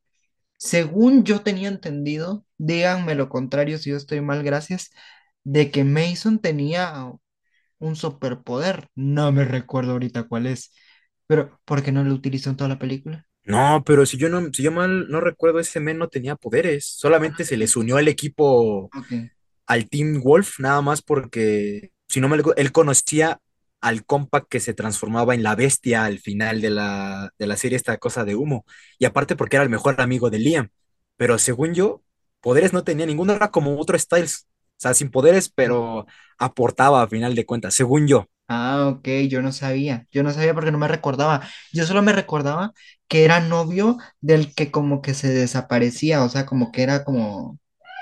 [0.58, 4.90] Según yo tenía entendido, díganme lo contrario si yo estoy mal, gracias,
[5.44, 7.10] de que Mason tenía
[7.78, 10.72] un superpoder, no me recuerdo ahorita cuál es,
[11.32, 13.26] pero ¿por qué no lo utilizó en toda la película?
[13.44, 16.84] No, pero si yo no, si yo mal no recuerdo, ese men no tenía poderes.
[16.84, 18.90] Solamente se les unió al equipo,
[19.66, 23.40] al Team Wolf, nada más porque, si no me él conocía
[23.80, 27.76] al compa que se transformaba en la bestia al final de la, de la serie,
[27.76, 28.66] esta cosa de humo.
[28.98, 30.68] Y aparte porque era el mejor amigo de Liam.
[31.16, 32.02] Pero según yo,
[32.42, 34.46] poderes no tenía ninguno, era como otro Styles.
[34.76, 36.04] O sea, sin poderes, pero
[36.36, 38.28] aportaba a final de cuentas, según yo.
[38.54, 41.40] Ah, ok, yo no sabía, yo no sabía porque no me recordaba,
[41.72, 42.72] yo solo me recordaba
[43.08, 47.58] que era novio del que como que se desaparecía, o sea, como que era como,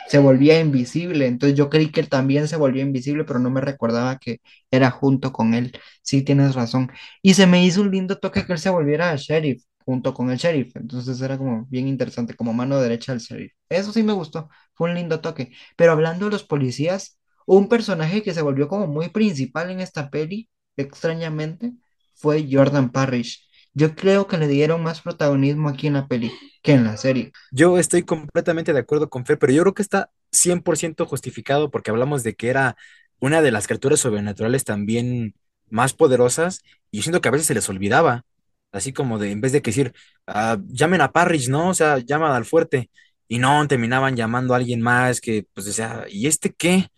[0.08, 3.60] se volvía invisible, entonces yo creí que él también se volvía invisible, pero no me
[3.60, 4.40] recordaba que
[4.72, 6.90] era junto con él, sí tienes razón,
[7.22, 10.38] y se me hizo un lindo toque que él se volviera sheriff, junto con el
[10.38, 14.48] sheriff, entonces era como bien interesante, como mano derecha del sheriff, eso sí me gustó,
[14.74, 17.18] fue un lindo toque, pero hablando de los policías...
[17.52, 21.72] Un personaje que se volvió como muy principal en esta peli, extrañamente,
[22.14, 23.44] fue Jordan Parrish.
[23.74, 26.30] Yo creo que le dieron más protagonismo aquí en la peli
[26.62, 27.32] que en la serie.
[27.50, 31.90] Yo estoy completamente de acuerdo con Fer, pero yo creo que está 100% justificado porque
[31.90, 32.76] hablamos de que era
[33.18, 35.34] una de las criaturas sobrenaturales también
[35.68, 38.24] más poderosas y yo siento que a veces se les olvidaba.
[38.70, 39.92] así como de, en vez de que decir,
[40.28, 41.70] ah, llamen a Parrish, ¿no?
[41.70, 42.90] O sea, llaman al fuerte,
[43.26, 46.88] y no, terminaban llamando a alguien más que, pues, sea, ¿y este qué?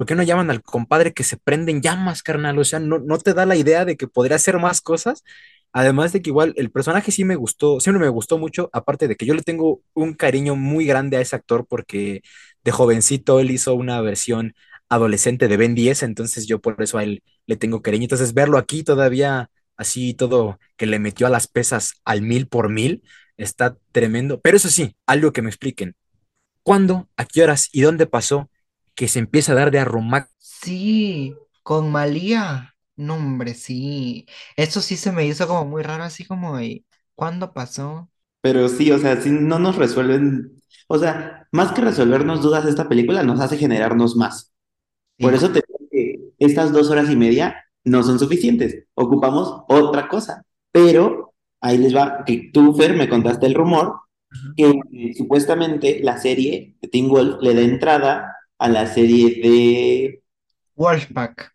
[0.00, 2.58] ¿Por qué no llaman al compadre que se prende en llamas, carnal?
[2.58, 5.24] O sea, no, no te da la idea de que podría hacer más cosas.
[5.74, 9.16] Además de que igual el personaje sí me gustó, siempre me gustó mucho, aparte de
[9.16, 12.22] que yo le tengo un cariño muy grande a ese actor porque
[12.64, 14.54] de jovencito él hizo una versión
[14.88, 18.04] adolescente de Ben 10, entonces yo por eso a él le tengo cariño.
[18.04, 22.70] Entonces verlo aquí todavía así todo que le metió a las pesas al mil por
[22.70, 23.02] mil,
[23.36, 24.40] está tremendo.
[24.40, 25.94] Pero eso sí, algo que me expliquen.
[26.62, 28.48] ¿Cuándo, a qué horas y dónde pasó
[28.94, 30.28] que se empieza a dar de arrumar?
[30.38, 32.74] Sí, con Malía.
[32.96, 34.26] No, hombre, sí.
[34.56, 38.10] Eso sí se me hizo como muy raro, así como, de, ¿cuándo pasó?
[38.40, 42.88] Pero sí, o sea, si no nos resuelven, o sea, más que resolvernos dudas esta
[42.88, 44.52] película, nos hace generarnos más.
[45.20, 45.36] Por Sí.
[45.36, 48.86] eso te digo que estas dos horas y media no son suficientes.
[48.94, 50.44] Ocupamos otra cosa.
[50.72, 54.00] Pero ahí les va, que tú, Fer, me contaste el rumor
[54.56, 60.22] que eh, supuestamente la serie de Teen Wolf le da entrada a la serie de
[60.76, 61.52] Wolfpack.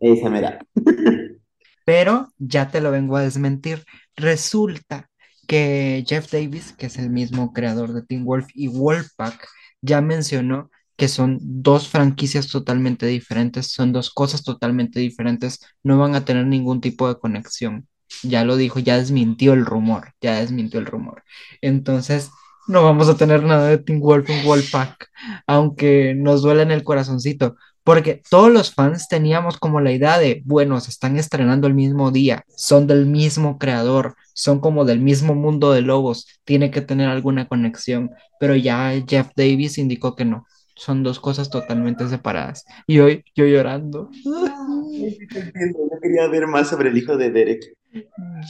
[0.00, 0.58] esa mera.
[1.84, 3.84] Pero ya te lo vengo a desmentir.
[4.16, 5.10] Resulta
[5.46, 9.46] que Jeff Davis, que es el mismo creador de Teen Wolf y Wolfpack,
[9.82, 16.14] ya mencionó que son dos franquicias totalmente diferentes, son dos cosas totalmente diferentes, no van
[16.14, 17.88] a tener ningún tipo de conexión.
[18.22, 21.22] Ya lo dijo, ya desmintió el rumor, ya desmintió el rumor.
[21.60, 22.30] Entonces,
[22.68, 25.08] no vamos a tener nada de Teen Wolf en Wolfpack,
[25.46, 27.56] aunque nos duele en el corazoncito.
[27.82, 32.10] Porque todos los fans teníamos como la idea de, bueno, se están estrenando el mismo
[32.10, 37.08] día, son del mismo creador, son como del mismo mundo de lobos, tiene que tener
[37.08, 40.46] alguna conexión, pero ya Jeff Davis indicó que no,
[40.76, 42.64] son dos cosas totalmente separadas.
[42.86, 44.10] Y hoy yo llorando.
[44.12, 45.18] Sí.
[45.32, 47.74] Yo quería ver más sobre el hijo de Derek.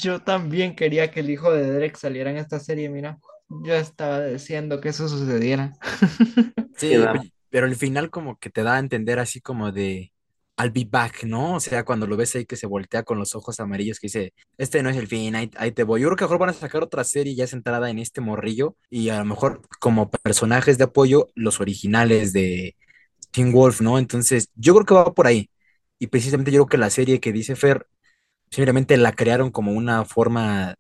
[0.03, 3.19] Yo también quería que el hijo de Derek saliera en esta serie, mira,
[3.65, 5.75] yo estaba deseando que eso sucediera.
[6.77, 6.95] Sí,
[7.51, 10.13] pero el final como que te da a entender así como de
[10.59, 11.57] I'll be back, ¿no?
[11.57, 14.35] O sea, cuando lo ves ahí que se voltea con los ojos amarillos que dice,
[14.59, 16.01] este no es el fin, ahí, ahí te voy.
[16.01, 18.21] Yo creo que a lo mejor van a sacar otra serie ya centrada en este
[18.21, 22.77] morrillo y a lo mejor como personajes de apoyo los originales de
[23.33, 23.99] Teen Wolf, ¿no?
[23.99, 25.51] Entonces, yo creo que va por ahí.
[25.99, 27.87] Y precisamente yo creo que la serie que dice Fer,
[28.51, 30.77] simplemente la crearon como una forma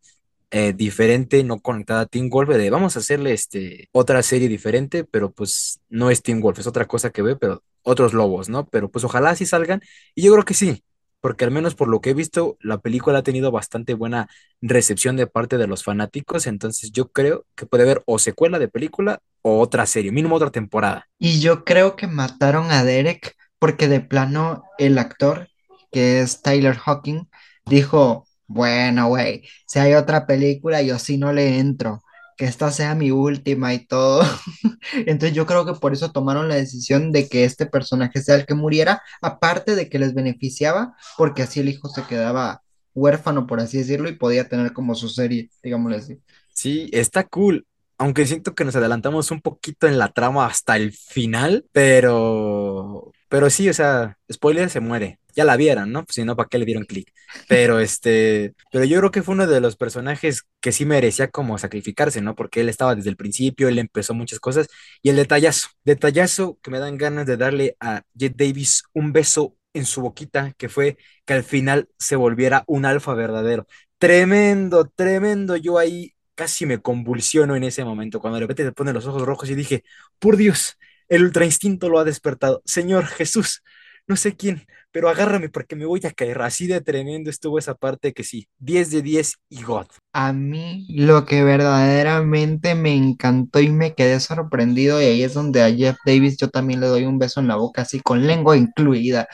[0.51, 5.05] eh, diferente, no conectada a Teen Wolf, de vamos a hacerle este, otra serie diferente,
[5.05, 8.67] pero pues no es Teen Wolf, es otra cosa que ve, pero otros lobos, ¿no?
[8.67, 9.81] Pero pues ojalá sí salgan,
[10.15, 10.83] y yo creo que sí,
[11.21, 14.29] porque al menos por lo que he visto, la película ha tenido bastante buena
[14.61, 18.69] recepción de parte de los fanáticos, entonces yo creo que puede haber o secuela de
[18.69, 21.09] película o otra serie, mínimo otra temporada.
[21.19, 25.49] Y yo creo que mataron a Derek porque de plano el actor,
[25.93, 27.29] que es Tyler Hawking,
[27.67, 32.03] dijo, bueno, güey, si hay otra película, yo sí no le entro,
[32.37, 34.23] que esta sea mi última y todo.
[35.07, 38.47] Entonces yo creo que por eso tomaron la decisión de que este personaje sea el
[38.47, 43.61] que muriera, aparte de que les beneficiaba, porque así el hijo se quedaba huérfano, por
[43.61, 46.19] así decirlo, y podía tener como su serie, digámoslo así.
[46.53, 47.69] Sí, está cool.
[47.99, 53.49] Aunque siento que nos adelantamos un poquito en la trama hasta el final, pero, pero
[53.49, 55.20] sí, o sea, spoiler se muere.
[55.35, 56.05] Ya la vieron, ¿no?
[56.05, 57.13] Pues si no, ¿para qué le dieron clic?
[57.49, 61.59] Pero este, pero yo creo que fue uno de los personajes que sí merecía como
[61.59, 62.35] sacrificarse, ¿no?
[62.35, 64.69] Porque él estaba desde el principio, él empezó muchas cosas.
[65.03, 69.57] Y el detallazo, detallazo que me dan ganas de darle a Jet Davis un beso
[69.73, 73.67] en su boquita, que fue que al final se volviera un alfa verdadero.
[73.99, 75.57] Tremendo, tremendo.
[75.57, 79.23] Yo ahí casi me convulsiono en ese momento, cuando de repente te ponen los ojos
[79.23, 79.85] rojos y dije,
[80.19, 82.63] por Dios, el ultra instinto lo ha despertado.
[82.65, 83.63] Señor Jesús,
[84.07, 86.43] no sé quién, pero agárrame porque me voy a caer.
[86.43, 89.87] Así de tremendo estuvo esa parte que sí, 10 de 10 y God.
[90.13, 95.63] A mí lo que verdaderamente me encantó y me quedé sorprendido, y ahí es donde
[95.63, 98.57] a Jeff Davis yo también le doy un beso en la boca, así con lengua
[98.57, 99.29] incluida,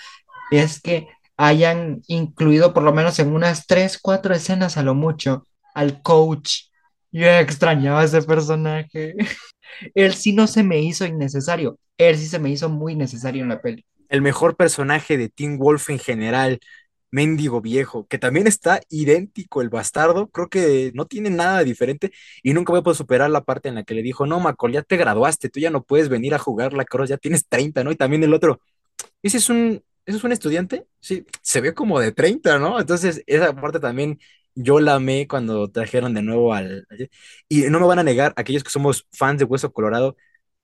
[0.51, 5.47] es que hayan incluido por lo menos en unas tres, cuatro escenas a lo mucho
[5.75, 6.69] al coach.
[7.12, 9.14] Yo extrañaba ese personaje.
[9.95, 13.51] Él sí no se me hizo innecesario, él sí se me hizo muy necesario en
[13.51, 13.85] la peli.
[14.09, 16.61] El mejor personaje de Teen Wolf en general,
[17.11, 22.53] Mendigo Viejo, que también está idéntico el bastardo, creo que no tiene nada diferente y
[22.53, 24.83] nunca voy a poder superar la parte en la que le dijo, no, Macol, ya
[24.83, 27.92] te graduaste, tú ya no puedes venir a jugar la cross, ya tienes 30, ¿no?
[27.92, 28.61] Y también el otro,
[29.23, 32.81] ese es un, ese es un estudiante, sí, se ve como de 30, ¿no?
[32.81, 34.19] Entonces, esa parte también
[34.55, 36.87] yo la amé cuando trajeron de nuevo al...
[37.49, 40.16] Y no me van a negar, aquellos que somos fans de Hueso Colorado,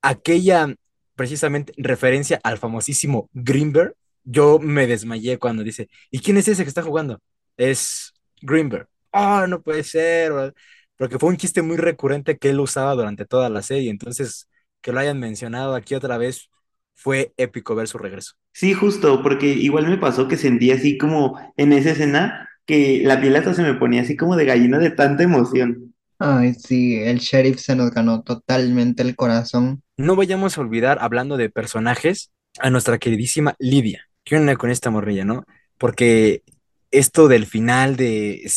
[0.02, 0.74] aquella
[1.14, 3.94] precisamente referencia al famosísimo Greenberg,
[4.24, 7.20] yo me desmayé cuando dice, ¿y quién es ese que está jugando?
[7.56, 8.88] Es Greenberg.
[9.12, 10.54] oh, no puede ser,
[10.96, 14.48] porque fue un chiste muy recurrente que él usaba durante toda la serie, entonces
[14.80, 16.48] que lo hayan mencionado aquí otra vez
[16.94, 18.34] fue épico ver su regreso.
[18.52, 23.20] Sí, justo, porque igual me pasó que sentí así como en esa escena que la
[23.20, 25.91] piel hasta se me ponía así como de gallina de tanta emoción.
[26.24, 29.82] Ay, sí, el sheriff se nos ganó totalmente el corazón.
[29.96, 32.30] No vayamos a olvidar, hablando de personajes,
[32.60, 34.06] a nuestra queridísima Lidia.
[34.22, 35.44] ¿Qué onda con esta morrilla, no?
[35.78, 36.44] Porque
[36.92, 38.48] esto del final de,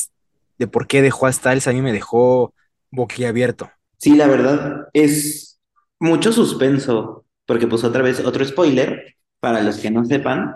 [0.60, 2.54] de por qué dejó a Styles a mí me dejó
[2.92, 3.72] boquiabierto.
[3.98, 5.60] Sí, la verdad es
[6.00, 10.56] mucho suspenso, porque pues otra vez otro spoiler, para los que no sepan,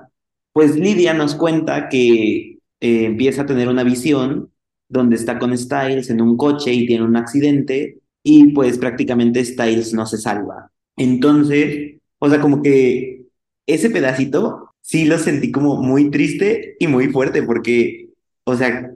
[0.54, 4.52] pues Lidia nos cuenta que eh, empieza a tener una visión
[4.89, 9.93] donde está con Styles en un coche y tiene un accidente y pues prácticamente Styles
[9.93, 10.71] no se salva.
[10.97, 13.28] Entonces, o sea, como que
[13.65, 18.10] ese pedacito sí lo sentí como muy triste y muy fuerte porque,
[18.43, 18.91] o sea,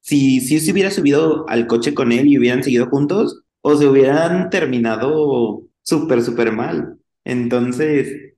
[0.00, 3.86] si, si se hubiera subido al coche con él y hubieran seguido juntos, o se
[3.86, 6.98] hubieran terminado súper, súper mal.
[7.24, 8.34] Entonces,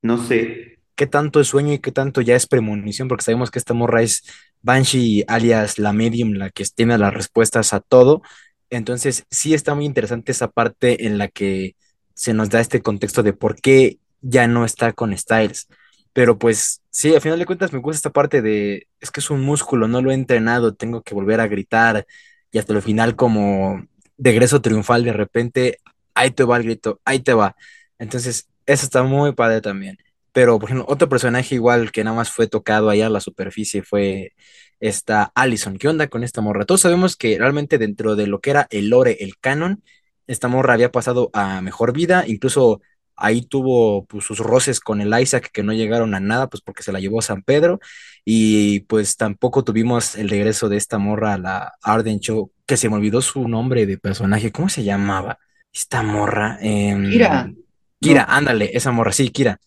[0.00, 3.58] no sé, qué tanto es sueño y qué tanto ya es premonición, porque sabemos que
[3.58, 4.22] esta morra es
[4.62, 8.22] Banshee, alias la medium, la que tiene las respuestas a todo.
[8.70, 11.76] Entonces, sí está muy interesante esa parte en la que
[12.14, 15.68] se nos da este contexto de por qué ya no está con Styles.
[16.12, 19.30] Pero pues sí, al final de cuentas me gusta esta parte de, es que es
[19.30, 22.06] un músculo, no lo he entrenado, tengo que volver a gritar
[22.50, 25.78] y hasta el final como degreso triunfal de repente,
[26.14, 27.56] ahí te va el grito, ahí te va.
[27.98, 29.98] Entonces, eso está muy padre también.
[30.32, 33.82] Pero, por ejemplo, otro personaje igual que nada más fue tocado allá a la superficie
[33.82, 34.32] fue
[34.80, 35.76] esta Allison.
[35.76, 36.64] ¿Qué onda con esta morra?
[36.64, 39.82] Todos sabemos que realmente dentro de lo que era el lore, el canon,
[40.26, 42.80] esta morra había pasado a mejor vida, incluso
[43.14, 46.82] ahí tuvo pues, sus roces con el Isaac que no llegaron a nada, pues porque
[46.82, 47.78] se la llevó San Pedro,
[48.24, 52.88] y pues tampoco tuvimos el regreso de esta morra a la Arden Show, que se
[52.88, 55.38] me olvidó su nombre de personaje, ¿cómo se llamaba?
[55.72, 56.58] Esta morra.
[56.62, 57.52] Eh, Kira.
[58.00, 59.60] Kira, ándale, esa morra, sí, Kira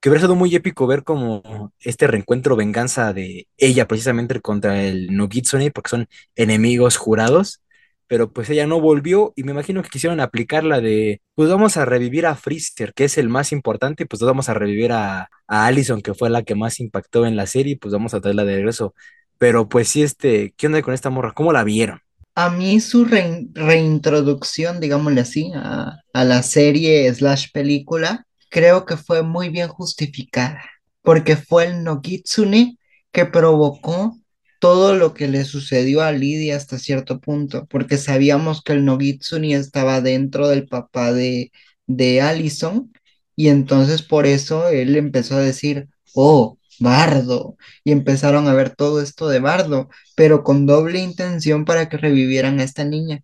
[0.00, 5.14] que hubiera sido muy épico ver como este reencuentro venganza de ella precisamente contra el
[5.16, 7.62] Nogitsune, porque son enemigos jurados,
[8.06, 11.76] pero pues ella no volvió y me imagino que quisieron aplicar la de, pues vamos
[11.76, 15.66] a revivir a Freezer, que es el más importante, pues vamos a revivir a, a
[15.66, 18.56] Allison, que fue la que más impactó en la serie, pues vamos a traerla de
[18.56, 18.94] regreso.
[19.38, 21.32] Pero pues sí, este, ¿qué onda con esta morra?
[21.32, 22.00] ¿Cómo la vieron?
[22.34, 29.22] A mí su reintroducción, digámosle así, a, a la serie slash película, creo que fue
[29.22, 30.62] muy bien justificada,
[31.02, 32.78] porque fue el Nogitsune
[33.12, 34.16] que provocó
[34.60, 39.54] todo lo que le sucedió a Lidia hasta cierto punto, porque sabíamos que el Nogitsune
[39.54, 41.52] estaba dentro del papá de,
[41.86, 42.92] de Allison,
[43.36, 49.00] y entonces por eso él empezó a decir, oh, Bardo, y empezaron a ver todo
[49.00, 53.22] esto de Bardo, pero con doble intención para que revivieran a esta niña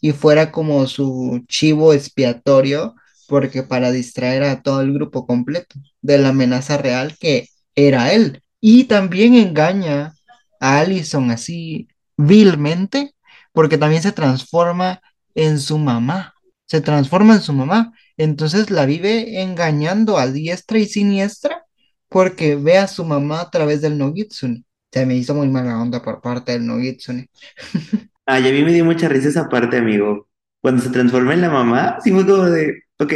[0.00, 2.94] y fuera como su chivo expiatorio
[3.32, 8.42] porque para distraer a todo el grupo completo de la amenaza real que era él.
[8.60, 10.12] Y también engaña
[10.60, 13.14] a Allison así vilmente,
[13.52, 15.00] porque también se transforma
[15.34, 16.34] en su mamá,
[16.66, 21.64] se transforma en su mamá, entonces la vive engañando a diestra y siniestra
[22.10, 24.62] porque ve a su mamá a través del Nogitsune.
[24.92, 27.30] Se me hizo muy mala onda por parte del Nogitsune.
[28.26, 30.28] Ay, a mí me dio mucha risa esa parte, amigo.
[30.60, 33.12] Cuando se transforma en la mamá, sí fue como de, Ok,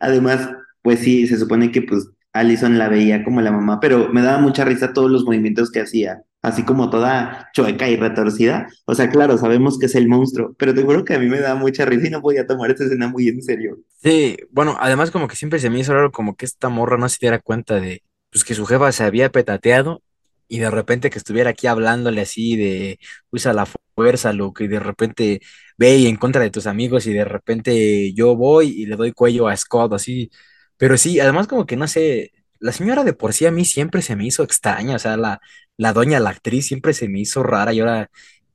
[0.00, 0.50] además,
[0.82, 4.38] pues sí, se supone que pues Allison la veía como la mamá, pero me daba
[4.38, 8.68] mucha risa todos los movimientos que hacía, así como toda chueca y retorcida.
[8.86, 11.40] O sea, claro, sabemos que es el monstruo, pero te juro que a mí me
[11.40, 13.78] daba mucha risa y no podía tomar esta escena muy en serio.
[14.02, 17.08] Sí, bueno, además como que siempre se me hizo raro como que esta morra no
[17.08, 20.02] se diera cuenta de pues que su jefa se había petateado
[20.48, 22.98] y de repente que estuviera aquí hablándole así de
[23.30, 23.66] usa la
[24.00, 25.40] fuerza, lo que de repente
[25.76, 29.12] ve y en contra de tus amigos y de repente yo voy y le doy
[29.12, 30.30] cuello a Scott, así.
[30.76, 34.02] Pero sí, además como que no sé, la señora de por sí a mí siempre
[34.02, 35.40] se me hizo extraña, o sea, la,
[35.76, 38.10] la doña, la actriz siempre se me hizo rara y ahora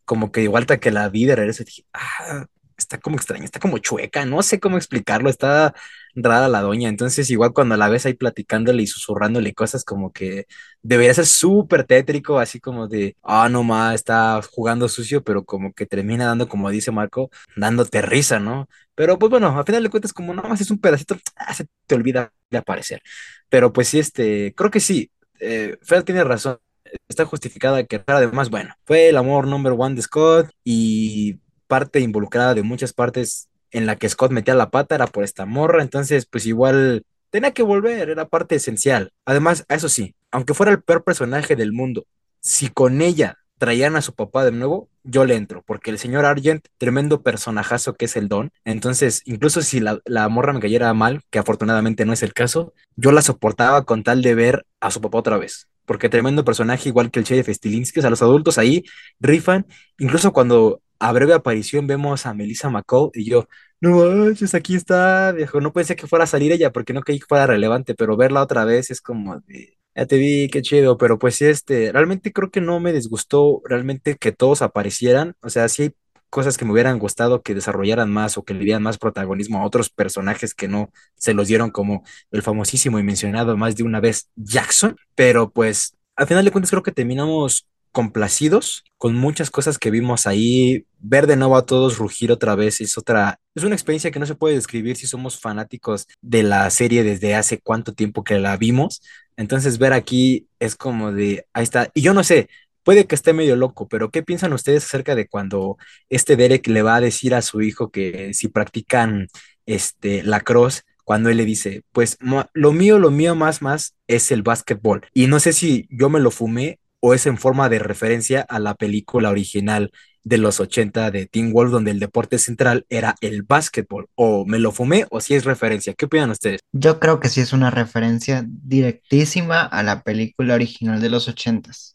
[0.06, 2.46] como que igual que la vida regresa, dije, ah,
[2.78, 5.74] está como extraña, está como chueca, no sé cómo explicarlo, está
[6.16, 6.90] rara la doña.
[6.90, 10.48] Entonces, igual cuando la ves ahí platicándole y susurrándole cosas, como que
[10.82, 15.74] debería ser súper tétrico, así como de, ah, no más, está jugando sucio, pero como
[15.74, 18.68] que termina dando, como dice Marco, dándote risa, ¿no?
[18.96, 21.66] Pero pues bueno, al final de cuentas, como nada más es un pedacito, ah, se
[21.86, 23.02] te olvida de aparecer.
[23.50, 26.60] Pero pues sí, este, creo que sí, eh, tiene razón.
[27.08, 32.54] Está justificada que además, bueno, fue el amor number one de Scott y parte involucrada
[32.54, 36.26] de muchas partes en la que Scott metía la pata era por esta morra, entonces
[36.26, 39.12] pues igual tenía que volver, era parte esencial.
[39.26, 42.06] Además, eso sí, aunque fuera el peor personaje del mundo,
[42.40, 46.26] si con ella traían a su papá de nuevo, yo le entro, porque el señor
[46.26, 50.94] Argent, tremendo personajazo que es el Don, entonces incluso si la, la morra me cayera
[50.94, 54.92] mal, que afortunadamente no es el caso, yo la soportaba con tal de ver a
[54.92, 58.22] su papá otra vez porque tremendo personaje, igual que el Sheriff Stilinski, o sea, los
[58.22, 58.84] adultos ahí
[59.20, 59.66] rifan,
[59.98, 63.48] incluso cuando a breve aparición vemos a Melissa McCall y yo,
[63.82, 67.20] no manches, aquí está, viejo, no pensé que fuera a salir ella porque no creí
[67.20, 70.98] que fuera relevante, pero verla otra vez es como de, ya te vi, qué chido,
[70.98, 75.70] pero pues este, realmente creo que no me disgustó realmente que todos aparecieran, o sea,
[75.70, 75.94] sí
[76.30, 79.66] cosas que me hubieran gustado que desarrollaran más o que le dieran más protagonismo a
[79.66, 84.00] otros personajes que no se los dieron como el famosísimo y mencionado más de una
[84.00, 89.80] vez Jackson, pero pues al final de cuentas creo que terminamos complacidos con muchas cosas
[89.80, 90.86] que vimos ahí.
[91.00, 94.26] Ver de nuevo a todos rugir otra vez es otra, es una experiencia que no
[94.26, 98.58] se puede describir si somos fanáticos de la serie desde hace cuánto tiempo que la
[98.58, 99.02] vimos.
[99.38, 101.90] Entonces ver aquí es como de, ahí está.
[101.94, 102.50] Y yo no sé,
[102.86, 105.78] puede que esté medio loco, pero ¿qué piensan ustedes acerca de cuando
[106.08, 109.28] este Derek le va a decir a su hijo que si practican
[109.66, 112.18] este, la cross, cuando él le dice, pues
[112.54, 115.02] lo mío, lo mío más, más es el básquetbol.
[115.14, 118.60] Y no sé si yo me lo fumé o es en forma de referencia a
[118.60, 119.92] la película original
[120.26, 124.08] de los 80 de Teen Wolf, donde el deporte central era el básquetbol.
[124.16, 125.94] O me lo fumé o si es referencia.
[125.94, 126.60] ¿Qué opinan ustedes?
[126.74, 131.46] Yo creo que sí es una referencia directísima a la película original de los 80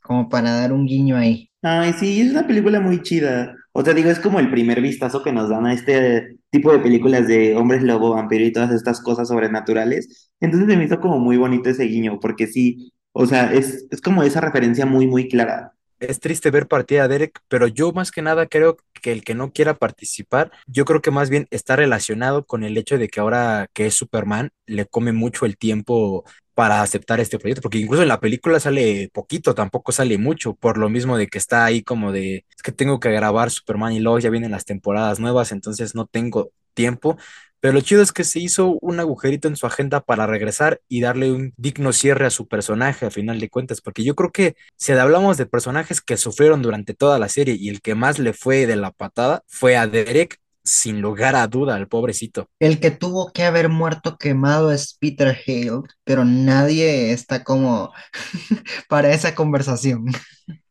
[0.02, 1.50] como para dar un guiño ahí.
[1.62, 3.54] Ay, sí, es una película muy chida.
[3.72, 6.78] O sea, digo, es como el primer vistazo que nos dan a este tipo de
[6.78, 10.30] películas de hombres lobo, vampiro y todas estas cosas sobrenaturales.
[10.40, 14.22] Entonces me hizo como muy bonito ese guiño, porque sí, o sea, es, es como
[14.22, 15.74] esa referencia muy, muy clara.
[16.00, 19.34] Es triste ver partir a Derek, pero yo más que nada creo que el que
[19.34, 23.20] no quiera participar, yo creo que más bien está relacionado con el hecho de que
[23.20, 26.24] ahora que es Superman, le come mucho el tiempo
[26.54, 30.78] para aceptar este proyecto, porque incluso en la película sale poquito, tampoco sale mucho, por
[30.78, 34.18] lo mismo de que está ahí como de, que tengo que grabar Superman y luego
[34.18, 37.16] ya vienen las temporadas nuevas, entonces no tengo tiempo,
[37.60, 41.00] pero lo chido es que se hizo un agujerito en su agenda para regresar y
[41.00, 44.56] darle un digno cierre a su personaje a final de cuentas, porque yo creo que
[44.76, 48.32] si hablamos de personajes que sufrieron durante toda la serie y el que más le
[48.32, 52.48] fue de la patada fue a Derek, sin lugar a duda, el pobrecito.
[52.58, 57.92] El que tuvo que haber muerto quemado es Peter Hale, pero nadie está como
[58.88, 60.06] para esa conversación.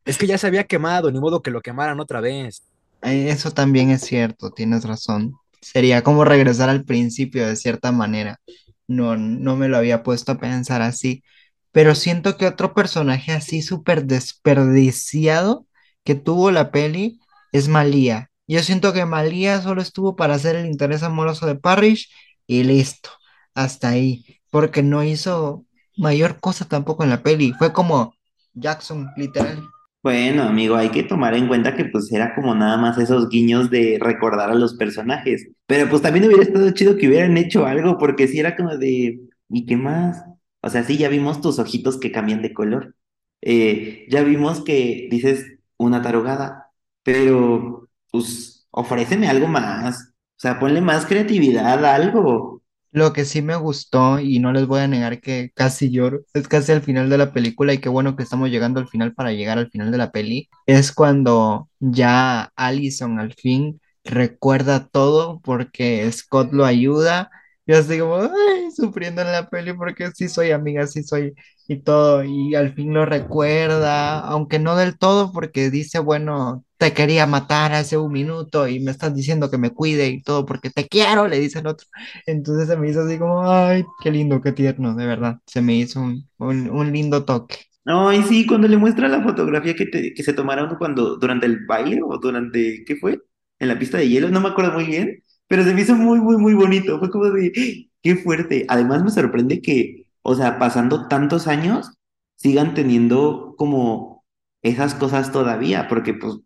[0.05, 2.63] Es que ya se había quemado, ni modo que lo quemaran otra vez.
[3.01, 5.35] Eso también es cierto, tienes razón.
[5.61, 8.39] Sería como regresar al principio de cierta manera.
[8.87, 11.23] No, no me lo había puesto a pensar así.
[11.71, 15.67] Pero siento que otro personaje así súper desperdiciado
[16.03, 17.19] que tuvo la peli
[17.51, 18.31] es Malía.
[18.47, 22.09] Yo siento que Malía solo estuvo para hacer el interés amoroso de Parrish
[22.47, 23.11] y listo,
[23.53, 25.65] hasta ahí, porque no hizo
[25.97, 27.53] mayor cosa tampoco en la peli.
[27.53, 28.15] Fue como
[28.53, 29.63] Jackson, literal.
[30.01, 33.69] Bueno, amigo, hay que tomar en cuenta que pues era como nada más esos guiños
[33.69, 35.49] de recordar a los personajes.
[35.65, 39.19] Pero pues también hubiera estado chido que hubieran hecho algo, porque si era como de,
[39.49, 40.23] ¿y qué más?
[40.61, 42.95] O sea, sí, ya vimos tus ojitos que cambian de color.
[43.41, 45.45] Eh, ya vimos que dices
[45.77, 46.71] una tarugada,
[47.03, 50.13] pero pues ofréceme algo más.
[50.37, 52.58] O sea, ponle más creatividad a algo.
[52.91, 56.47] Lo que sí me gustó, y no les voy a negar que casi lloro, es
[56.47, 59.31] casi al final de la película, y qué bueno que estamos llegando al final para
[59.31, 66.11] llegar al final de la peli, es cuando ya Allison al fin recuerda todo porque
[66.11, 67.29] Scott lo ayuda.
[67.69, 71.33] Yo así como, ay, sufriendo en la peli porque sí soy amiga, sí soy
[71.67, 76.93] y todo, y al fin lo recuerda, aunque no del todo porque dice, bueno, te
[76.93, 80.71] quería matar hace un minuto y me estás diciendo que me cuide y todo porque
[80.71, 81.87] te quiero, le dice el otro.
[82.25, 85.39] Entonces se me hizo así como, ay, qué lindo, qué tierno, de verdad.
[85.45, 87.57] Se me hizo un, un, un lindo toque.
[87.85, 91.65] Ay, sí, cuando le muestra la fotografía que, te- que se tomaron cuando, durante el
[91.65, 93.21] baile o durante, ¿qué fue?
[93.57, 96.21] En la pista de hielo, no me acuerdo muy bien, pero se me hizo muy,
[96.21, 96.99] muy, muy bonito.
[96.99, 98.65] Fue como de, qué fuerte.
[98.69, 101.91] Además me sorprende que, o sea, pasando tantos años,
[102.37, 104.25] sigan teniendo como
[104.63, 106.37] esas cosas todavía, porque pues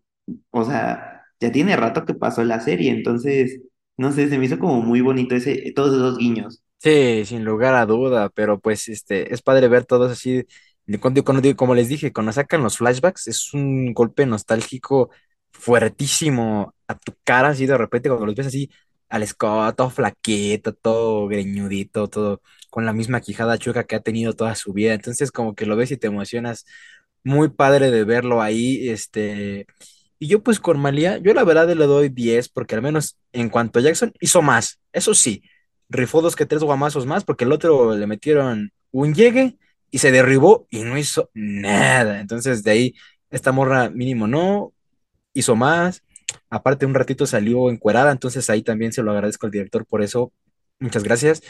[0.50, 3.60] o sea, ya tiene rato que pasó la serie, entonces,
[3.96, 6.62] no sé, se me hizo como muy bonito ese, todos esos guiños.
[6.78, 10.44] Sí, sin lugar a duda, pero pues este, es padre ver todos así,
[11.00, 15.10] cuando, cuando como les dije, cuando sacan los flashbacks, es un golpe nostálgico
[15.50, 18.70] fuertísimo a tu cara, así de repente cuando los ves así,
[19.14, 24.34] al Scott, todo flaquito, todo greñudito, todo con la misma quijada chueca que ha tenido
[24.34, 26.66] toda su vida, entonces como que lo ves y te emocionas,
[27.24, 29.66] muy padre de verlo ahí, este,
[30.18, 33.50] y yo pues con Malía, yo la verdad le doy 10 porque al menos en
[33.50, 35.42] cuanto a Jackson hizo más, eso sí
[35.88, 39.58] rifó dos que tres guamazos más porque el otro le metieron un llegue
[39.90, 42.20] y se derribó y no hizo nada.
[42.20, 42.94] Entonces de ahí
[43.30, 44.72] esta morra mínimo no,
[45.34, 46.03] hizo más.
[46.54, 50.32] Aparte, un ratito salió encuerada, entonces ahí también se lo agradezco al director por eso.
[50.78, 51.42] Muchas gracias.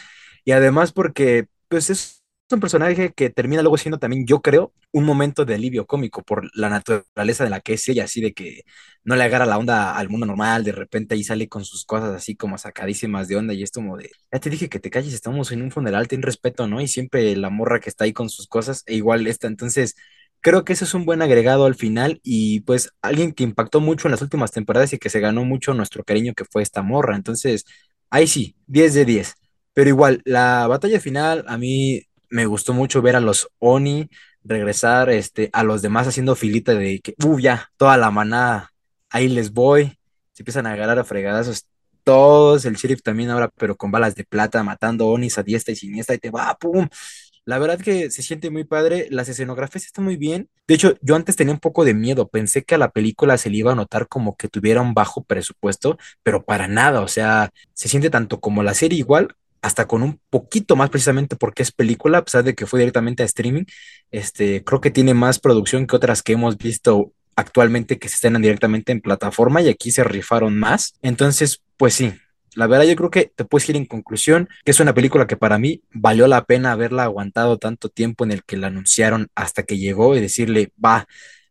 [0.44, 5.04] Y además porque, pues es un personaje que termina luego siendo también, yo creo, un
[5.04, 8.62] momento de alivio cómico por la naturaleza de la que es ella, así de que
[9.02, 12.14] no le agarra la onda al mundo normal, de repente ahí sale con sus cosas
[12.14, 15.12] así como sacadísimas de onda y es como de, ya te dije que te calles,
[15.12, 16.80] estamos en un funeral, ten respeto, ¿no?
[16.80, 19.96] Y siempre la morra que está ahí con sus cosas, e igual esta, entonces
[20.44, 24.08] creo que ese es un buen agregado al final y pues alguien que impactó mucho
[24.08, 27.16] en las últimas temporadas y que se ganó mucho nuestro cariño que fue esta morra,
[27.16, 27.64] entonces
[28.10, 29.34] ahí sí, 10 de 10.
[29.72, 34.10] Pero igual, la batalla final a mí me gustó mucho ver a los Oni
[34.44, 38.70] regresar este, a los demás haciendo filita de que, uh, ya, toda la manada,
[39.08, 39.98] ahí les voy,
[40.32, 41.66] se empiezan a agarrar a fregadazos
[42.04, 45.76] todos, el sheriff también ahora, pero con balas de plata, matando Onis a diestra y
[45.76, 46.86] siniestra, y te va, pum.
[47.46, 50.48] La verdad que se siente muy padre, las escenografías están muy bien.
[50.66, 53.50] De hecho, yo antes tenía un poco de miedo, pensé que a la película se
[53.50, 57.50] le iba a notar como que tuviera un bajo presupuesto, pero para nada, o sea,
[57.74, 61.72] se siente tanto como la serie igual hasta con un poquito más precisamente porque es
[61.72, 63.64] película, a pesar de que fue directamente a streaming,
[64.10, 68.42] este, creo que tiene más producción que otras que hemos visto actualmente que se estrenan
[68.42, 70.94] directamente en plataforma y aquí se rifaron más.
[71.02, 72.12] Entonces, pues sí,
[72.54, 75.36] la verdad yo creo que te puedes ir en conclusión que es una película que
[75.36, 79.62] para mí valió la pena haberla aguantado tanto tiempo en el que la anunciaron hasta
[79.62, 81.06] que llegó y decirle, va,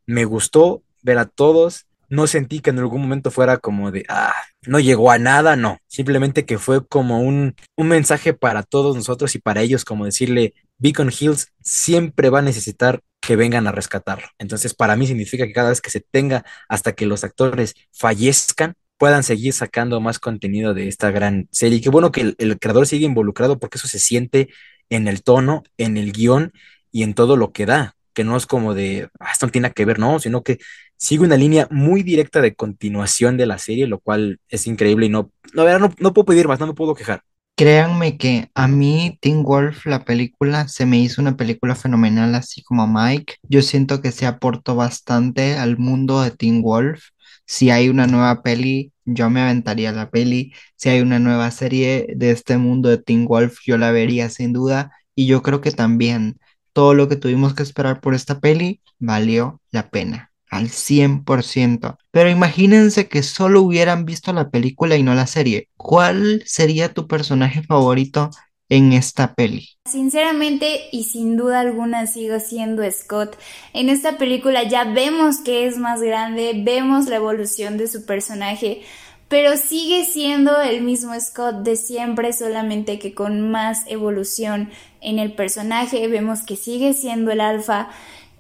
[0.06, 4.34] me gustó ver a todos, no sentí que en algún momento fuera como de, ah,
[4.66, 9.36] no llegó a nada, no, simplemente que fue como un, un mensaje para todos nosotros
[9.36, 14.28] y para ellos, como decirle, Beacon Hills siempre va a necesitar que vengan a rescatarlo.
[14.38, 18.76] Entonces, para mí significa que cada vez que se tenga hasta que los actores fallezcan,
[19.04, 21.82] puedan seguir sacando más contenido de esta gran serie.
[21.82, 24.47] Qué bueno que el, creador sigue involucrado porque eso se siente
[24.89, 26.54] en el tono, en el guion
[26.89, 29.74] y en todo lo que da, que no es como de, ah, esto no tiene
[29.74, 30.60] que ver, no, sino que
[30.95, 35.10] sigue una línea muy directa de continuación de la serie, lo cual es increíble y
[35.10, 37.24] no, no, no, no puedo pedir más, no me puedo quejar.
[37.56, 42.64] Créanme que a mí Teen Wolf, la película, se me hizo una película fenomenal, así
[42.64, 43.36] como Mike.
[43.43, 47.10] Yo siento que se aportó bastante al mundo de Teen Wolf.
[47.45, 50.53] Si hay una nueva peli, yo me aventaría la peli.
[50.75, 54.53] Si hay una nueva serie de este mundo de Teen Wolf, yo la vería sin
[54.53, 54.91] duda.
[55.15, 56.39] Y yo creo que también
[56.73, 61.97] todo lo que tuvimos que esperar por esta peli valió la pena al 100%.
[62.11, 65.69] Pero imagínense que solo hubieran visto la película y no la serie.
[65.77, 68.29] ¿Cuál sería tu personaje favorito
[68.76, 69.69] en esta peli?
[69.88, 73.38] Sinceramente y sin duda alguna sigo siendo Scott.
[73.74, 78.82] En esta película ya vemos que es más grande, vemos la evolución de su personaje,
[79.28, 84.71] pero sigue siendo el mismo Scott de siempre, solamente que con más evolución
[85.01, 86.07] en el personaje.
[86.07, 87.89] Vemos que sigue siendo el alfa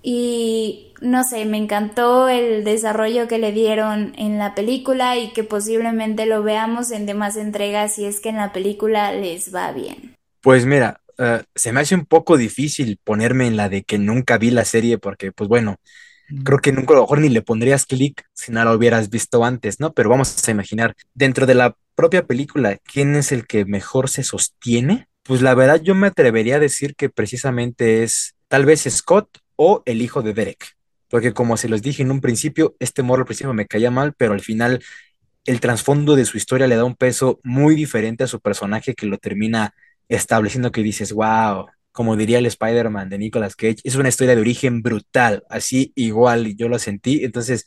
[0.01, 5.43] y no sé, me encantó el desarrollo que le dieron en la película y que
[5.43, 10.15] posiblemente lo veamos en demás entregas si es que en la película les va bien.
[10.43, 14.37] Pues mira, uh, se me hace un poco difícil ponerme en la de que nunca
[14.37, 15.77] vi la serie porque pues bueno,
[16.43, 19.45] creo que nunca a lo mejor ni le pondrías clic si no la hubieras visto
[19.45, 19.93] antes, ¿no?
[19.93, 24.23] Pero vamos a imaginar, dentro de la propia película, ¿quién es el que mejor se
[24.23, 25.07] sostiene?
[25.23, 29.81] Pues la verdad yo me atrevería a decir que precisamente es tal vez Scott o
[29.85, 30.75] el hijo de Derek.
[31.07, 34.13] Porque como se los dije en un principio, este morro al principio me caía mal,
[34.17, 34.83] pero al final
[35.45, 39.05] el trasfondo de su historia le da un peso muy diferente a su personaje que
[39.05, 39.73] lo termina
[40.09, 44.41] estableciendo que dices, wow, como diría el Spider-Man de Nicolas Cage, es una historia de
[44.41, 47.65] origen brutal, así igual yo lo sentí, entonces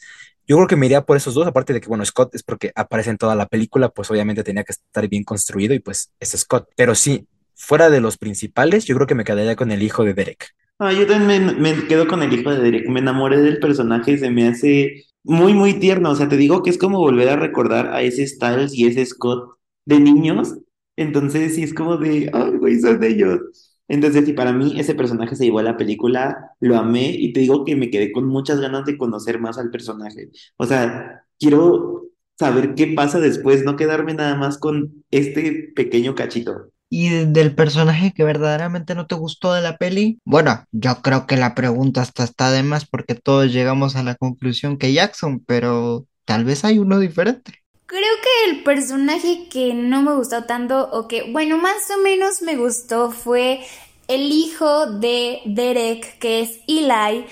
[0.49, 2.73] yo creo que me iría por esos dos, aparte de que, bueno, Scott es porque
[2.75, 6.31] aparece en toda la película, pues obviamente tenía que estar bien construido y pues es
[6.31, 10.05] Scott, pero sí, fuera de los principales, yo creo que me quedaría con el hijo
[10.05, 10.55] de Derek.
[10.79, 12.89] Ah, yo también me, quedo con el hijo de Derek.
[12.89, 16.11] Me enamoré del personaje, se me hace muy, muy tierno.
[16.11, 19.05] O sea, te digo que es como volver a recordar a ese Styles y ese
[19.07, 20.55] Scott de niños.
[20.97, 23.41] Entonces, sí es como de, ay, güey, son de ellos.
[23.89, 27.41] Entonces, sí, para mí ese personaje se llevó a la película, lo amé y te
[27.41, 30.31] digo que me quedé con muchas ganas de conocer más al personaje.
[30.57, 32.07] O sea, quiero
[32.39, 36.73] saber qué pasa después, no quedarme nada más con este pequeño cachito.
[36.89, 40.21] ¿Y del personaje que verdaderamente no te gustó de la peli?
[40.25, 44.15] Bueno, yo creo que la pregunta hasta está de más porque todos llegamos a la
[44.15, 47.55] conclusión que Jackson, pero tal vez hay uno diferente.
[47.87, 48.03] Creo
[48.47, 53.11] el personaje que no me gustó tanto, o que, bueno, más o menos me gustó,
[53.11, 53.61] fue
[54.09, 57.27] el hijo de Derek, que es Eli.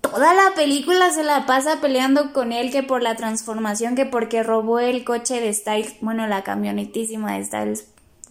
[0.00, 4.42] Toda la película se la pasa peleando con él, que por la transformación, que porque
[4.42, 7.88] robó el coche de Styles, bueno, la camionetísima de Styles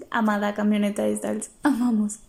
[0.10, 1.51] amada camioneta de Styles.
[1.64, 2.20] Amamos.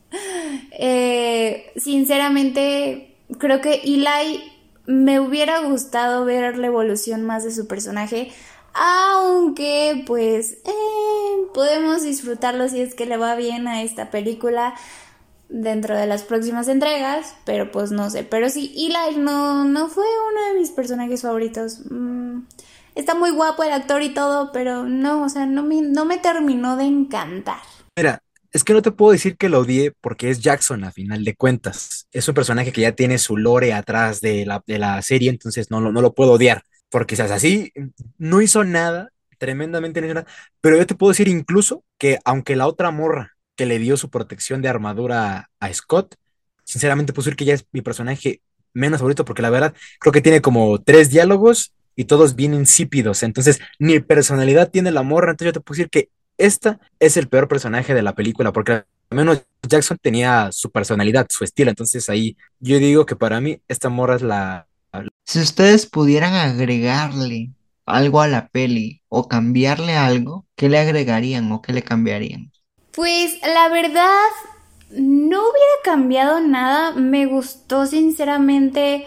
[0.73, 4.43] Eh, sinceramente, creo que Eli
[4.87, 8.33] me hubiera gustado ver la evolución más de su personaje,
[8.79, 14.75] aunque pues eh, podemos disfrutarlo si es que le va bien a esta película
[15.49, 20.05] dentro de las próximas entregas, pero pues no sé, pero sí, Eli no, no fue
[20.31, 21.81] uno de mis personajes favoritos.
[21.91, 22.43] Mm,
[22.95, 26.19] está muy guapo el actor y todo, pero no, o sea, no me, no me
[26.19, 27.61] terminó de encantar.
[27.97, 28.23] Mira,
[28.53, 31.35] es que no te puedo decir que lo odié porque es Jackson a final de
[31.35, 32.07] cuentas.
[32.13, 35.71] Es un personaje que ya tiene su lore atrás de la, de la serie, entonces
[35.71, 36.63] no, no lo puedo odiar.
[36.91, 37.73] Porque, o sea, así
[38.17, 40.25] no hizo nada, tremendamente no.
[40.61, 44.11] Pero yo te puedo decir incluso que aunque la otra morra que le dio su
[44.11, 46.15] protección de armadura a Scott,
[46.65, 48.41] sinceramente puedo decir que ya es mi personaje
[48.73, 53.23] menos favorito porque la verdad creo que tiene como tres diálogos y todos bien insípidos.
[53.23, 55.33] Entonces, ni personalidad tiene la morra.
[55.33, 58.85] Entonces, yo te puedo decir que esta es el peor personaje de la película, porque
[59.11, 61.71] al menos Jackson tenía su personalidad, su estilo.
[61.71, 64.67] Entonces ahí yo digo que para mí esta morra es la...
[65.29, 67.51] Si ustedes pudieran agregarle
[67.85, 72.51] algo a la peli o cambiarle algo, ¿qué le agregarían o qué le cambiarían?
[72.93, 74.09] Pues la verdad,
[74.91, 76.93] no hubiera cambiado nada.
[76.93, 79.05] Me gustó sinceramente,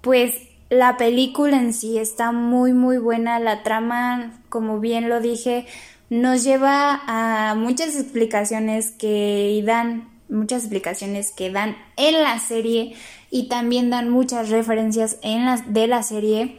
[0.00, 0.34] pues
[0.70, 3.38] la película en sí está muy muy buena.
[3.38, 5.66] La trama, como bien lo dije,
[6.10, 12.96] nos lleva a muchas explicaciones que dan, muchas explicaciones que dan en la serie
[13.34, 16.56] y también dan muchas referencias en las de la serie.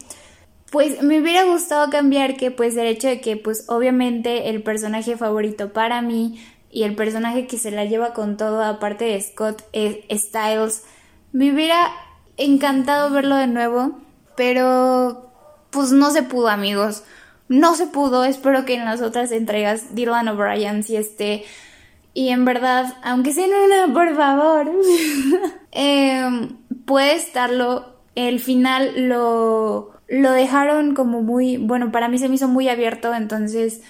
[0.73, 5.15] Pues me hubiera gustado cambiar que pues el hecho de que pues obviamente el personaje
[5.15, 6.37] favorito para mí
[6.69, 10.83] y el personaje que se la lleva con todo aparte de Scott es Styles,
[11.31, 11.93] me hubiera
[12.35, 13.97] encantado verlo de nuevo,
[14.35, 15.31] pero
[15.69, 17.03] pues no se pudo amigos.
[17.47, 21.45] No se pudo, espero que en las otras entregas Dylan O'Brien sí esté.
[22.13, 24.71] Y en verdad, aunque sea en una, por favor,
[25.71, 27.95] em, puede estarlo.
[28.15, 33.13] El final lo, lo dejaron como muy, bueno, para mí se me hizo muy abierto,
[33.13, 33.81] entonces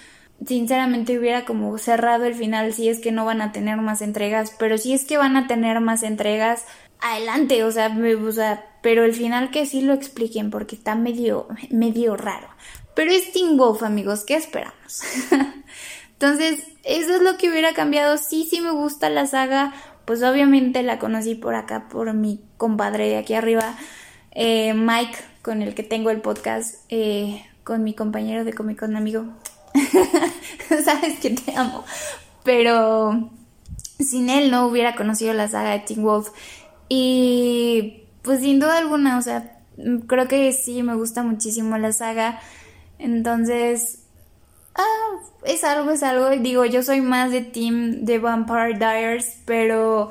[0.44, 4.54] sinceramente hubiera como cerrado el final si es que no van a tener más entregas,
[4.58, 6.64] pero si es que van a tener más entregas,
[7.00, 8.30] adelante, o sea, me, o
[8.82, 12.48] pero el final que sí lo expliquen porque está medio, medio raro.
[12.94, 15.02] Pero es Teen Wolf, amigos, ¿qué esperamos?
[16.12, 18.16] Entonces, eso es lo que hubiera cambiado.
[18.16, 19.74] Sí, sí me gusta la saga.
[20.06, 23.76] Pues obviamente la conocí por acá, por mi compadre de aquí arriba,
[24.30, 28.96] eh, Mike, con el que tengo el podcast, eh, con mi compañero de Comic Con
[28.96, 29.26] amigo.
[30.84, 31.84] Sabes que te amo.
[32.44, 33.30] Pero
[33.98, 36.28] sin él no hubiera conocido la saga de Teen Wolf.
[36.88, 39.58] Y pues sin duda alguna, o sea,
[40.06, 42.40] creo que sí me gusta muchísimo la saga.
[42.98, 44.05] Entonces,
[44.76, 46.30] ah, es algo, es algo.
[46.30, 50.10] Digo, yo soy más de team de Vampire Diaries, pero...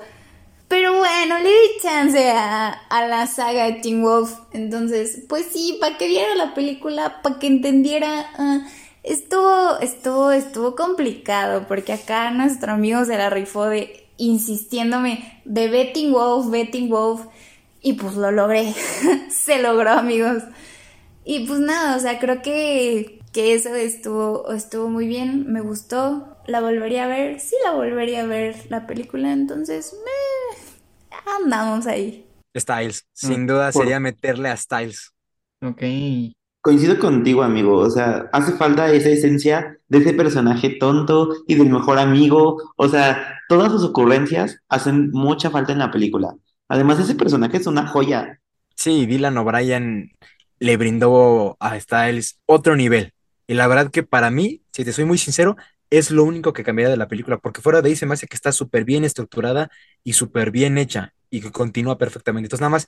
[0.67, 4.31] Pero bueno, le di chance a, la saga de Teen Wolf.
[4.51, 8.25] Entonces, pues sí, para que viera la película, para que entendiera...
[8.37, 8.67] Ah,
[9.03, 16.11] estuvo, estuvo, estuvo complicado, porque acá nuestro amigo se la rifó de insistiéndome de Betting
[16.11, 17.21] Wolf, Betting Wolf.
[17.81, 18.73] Y pues lo logré.
[19.29, 20.43] se logró, amigos.
[21.23, 26.37] Y pues nada, o sea, creo que, que eso estuvo, estuvo muy bien, me gustó,
[26.47, 31.17] la volvería a ver, sí la volvería a ver la película, entonces me...
[31.43, 32.25] andamos ahí.
[32.57, 35.11] Styles, sin duda sería meterle a Styles.
[35.61, 35.83] Ok.
[36.61, 37.77] Coincido contigo, amigo.
[37.77, 42.71] O sea, hace falta esa esencia de ese personaje tonto y del mejor amigo.
[42.77, 46.33] O sea, todas sus ocurrencias hacen mucha falta en la película.
[46.69, 48.39] Además, ese personaje es una joya.
[48.75, 50.13] Sí, Dylan O'Brien
[50.59, 53.11] le brindó a Styles otro nivel.
[53.47, 55.55] Y la verdad que para mí, si te soy muy sincero,
[55.89, 58.27] es lo único que cambiaría de la película, porque fuera de ahí se me hace
[58.27, 59.69] que está súper bien estructurada
[60.03, 62.47] y súper bien hecha y que continúa perfectamente.
[62.47, 62.87] Entonces nada más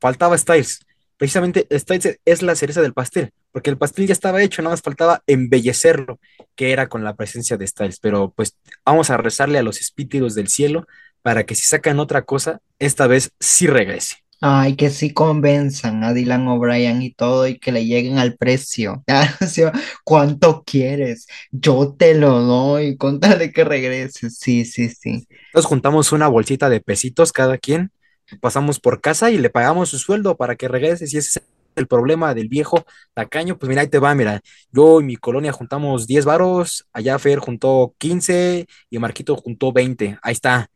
[0.00, 0.80] faltaba Styles.
[1.16, 4.82] Precisamente Styles es la cereza del pastel, porque el pastel ya estaba hecho, nada más
[4.82, 6.20] faltaba embellecerlo,
[6.54, 7.98] que era con la presencia de Styles.
[8.00, 10.86] Pero pues vamos a rezarle a los espíritus del cielo
[11.22, 14.25] para que si sacan otra cosa, esta vez sí regrese.
[14.40, 19.02] Ay, que sí convenzan a Dylan O'Brien y todo y que le lleguen al precio.
[20.04, 21.26] ¿Cuánto quieres?
[21.50, 24.36] Yo te lo doy, con tal de que regreses.
[24.38, 25.26] Sí, sí, sí.
[25.54, 27.90] Nos juntamos una bolsita de pesitos cada quien,
[28.40, 31.06] pasamos por casa y le pagamos su sueldo para que regrese.
[31.06, 32.84] Si ese es el problema del viejo
[33.14, 34.40] tacaño, pues mira, ahí te va, mira.
[34.70, 40.18] Yo y mi colonia juntamos 10 varos, allá Fer juntó 15 y Marquito juntó 20.
[40.22, 40.68] Ahí está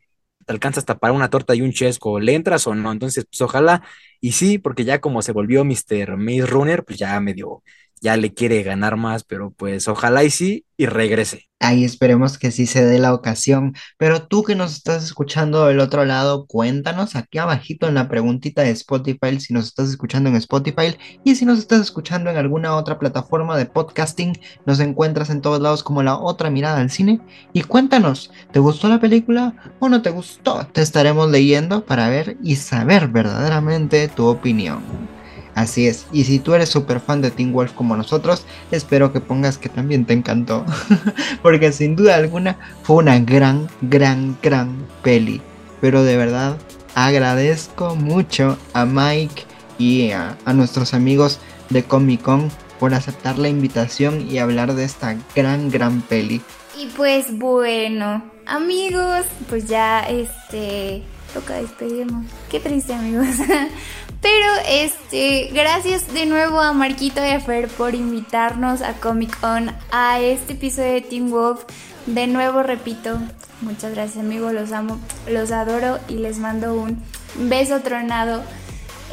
[0.46, 2.92] te alcanza hasta para una torta y un chesco, ¿le entras o no?
[2.92, 3.82] Entonces, pues ojalá,
[4.20, 6.16] y sí, porque ya como se volvió Mr.
[6.16, 7.62] Maze Runner, pues ya medio,
[8.00, 11.50] ya le quiere ganar más, pero pues ojalá y sí, y regrese.
[11.62, 13.74] Ahí esperemos que sí se dé la ocasión.
[13.98, 18.62] Pero tú que nos estás escuchando del otro lado, cuéntanos aquí abajito en la preguntita
[18.62, 22.74] de Spotify si nos estás escuchando en Spotify y si nos estás escuchando en alguna
[22.76, 27.20] otra plataforma de podcasting, nos encuentras en todos lados como la otra mirada al cine.
[27.52, 30.66] Y cuéntanos, ¿te gustó la película o no te gustó?
[30.72, 35.19] Te estaremos leyendo para ver y saber verdaderamente tu opinión.
[35.60, 39.20] Así es, y si tú eres súper fan de Teen Wolf como nosotros, espero que
[39.20, 40.64] pongas que también te encantó,
[41.42, 45.42] porque sin duda alguna fue una gran, gran, gran peli.
[45.82, 46.56] Pero de verdad
[46.94, 49.42] agradezco mucho a Mike
[49.76, 55.14] y a, nuestros amigos de Comic Con por aceptar la invitación y hablar de esta
[55.36, 56.40] gran, gran peli.
[56.74, 61.02] Y pues bueno, amigos, pues ya este
[61.34, 62.24] toca despedirnos.
[62.50, 63.26] Qué triste, amigos.
[64.20, 69.70] Pero este, gracias de nuevo a Marquito y a Fer por invitarnos a Comic Con
[69.90, 71.64] a este episodio de Team Wolf.
[72.06, 73.18] De nuevo repito,
[73.62, 77.02] muchas gracias amigos, los amo, los adoro y les mando un
[77.48, 78.42] beso tronado.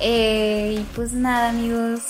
[0.02, 2.02] Eh, y pues nada amigos,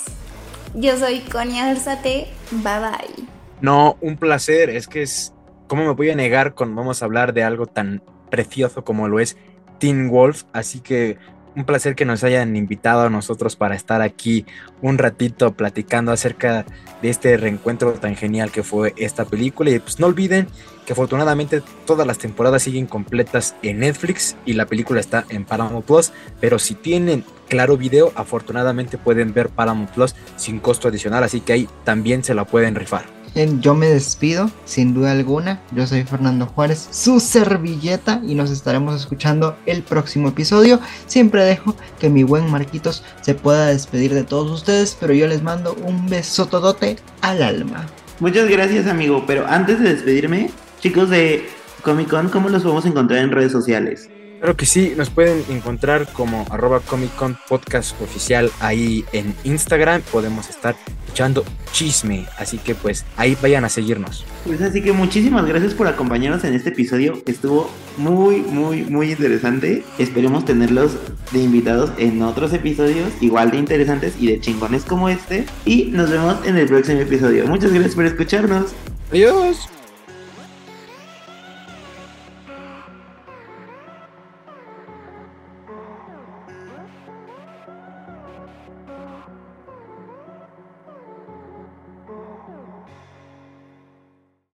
[0.74, 3.28] yo soy Conia Arzate, bye bye.
[3.60, 5.32] No, un placer, es que es,
[5.68, 9.20] ¿cómo me voy a negar cuando vamos a hablar de algo tan precioso como lo
[9.20, 9.36] es
[9.78, 10.42] Teen Wolf?
[10.52, 11.16] Así que
[11.58, 14.46] un placer que nos hayan invitado a nosotros para estar aquí
[14.80, 16.64] un ratito platicando acerca
[17.02, 19.70] de este reencuentro tan genial que fue esta película.
[19.70, 20.46] Y pues no olviden
[20.86, 25.84] que afortunadamente todas las temporadas siguen completas en Netflix y la película está en Paramount
[25.84, 26.12] Plus.
[26.40, 31.24] Pero si tienen claro video, afortunadamente pueden ver Paramount Plus sin costo adicional.
[31.24, 33.17] Así que ahí también se la pueden rifar.
[33.60, 35.60] Yo me despido, sin duda alguna.
[35.72, 40.80] Yo soy Fernando Juárez, su servilleta, y nos estaremos escuchando el próximo episodio.
[41.06, 45.42] Siempre dejo que mi buen Marquitos se pueda despedir de todos ustedes, pero yo les
[45.42, 47.86] mando un besotodote al alma.
[48.20, 49.24] Muchas gracias, amigo.
[49.26, 50.50] Pero antes de despedirme,
[50.80, 51.48] chicos de
[51.82, 54.10] Comic Con, ¿cómo los podemos encontrar en redes sociales?
[54.38, 60.02] Claro que sí, nos pueden encontrar como arroba Comic Con Podcast Oficial ahí en Instagram.
[60.12, 60.76] Podemos estar
[61.10, 64.24] echando chisme, así que pues ahí vayan a seguirnos.
[64.46, 67.20] Pues así que muchísimas gracias por acompañarnos en este episodio.
[67.26, 69.82] Estuvo muy, muy, muy interesante.
[69.98, 70.96] Esperemos tenerlos
[71.32, 75.46] de invitados en otros episodios igual de interesantes y de chingones como este.
[75.64, 77.44] Y nos vemos en el próximo episodio.
[77.48, 78.72] Muchas gracias por escucharnos.
[79.10, 79.68] Adiós.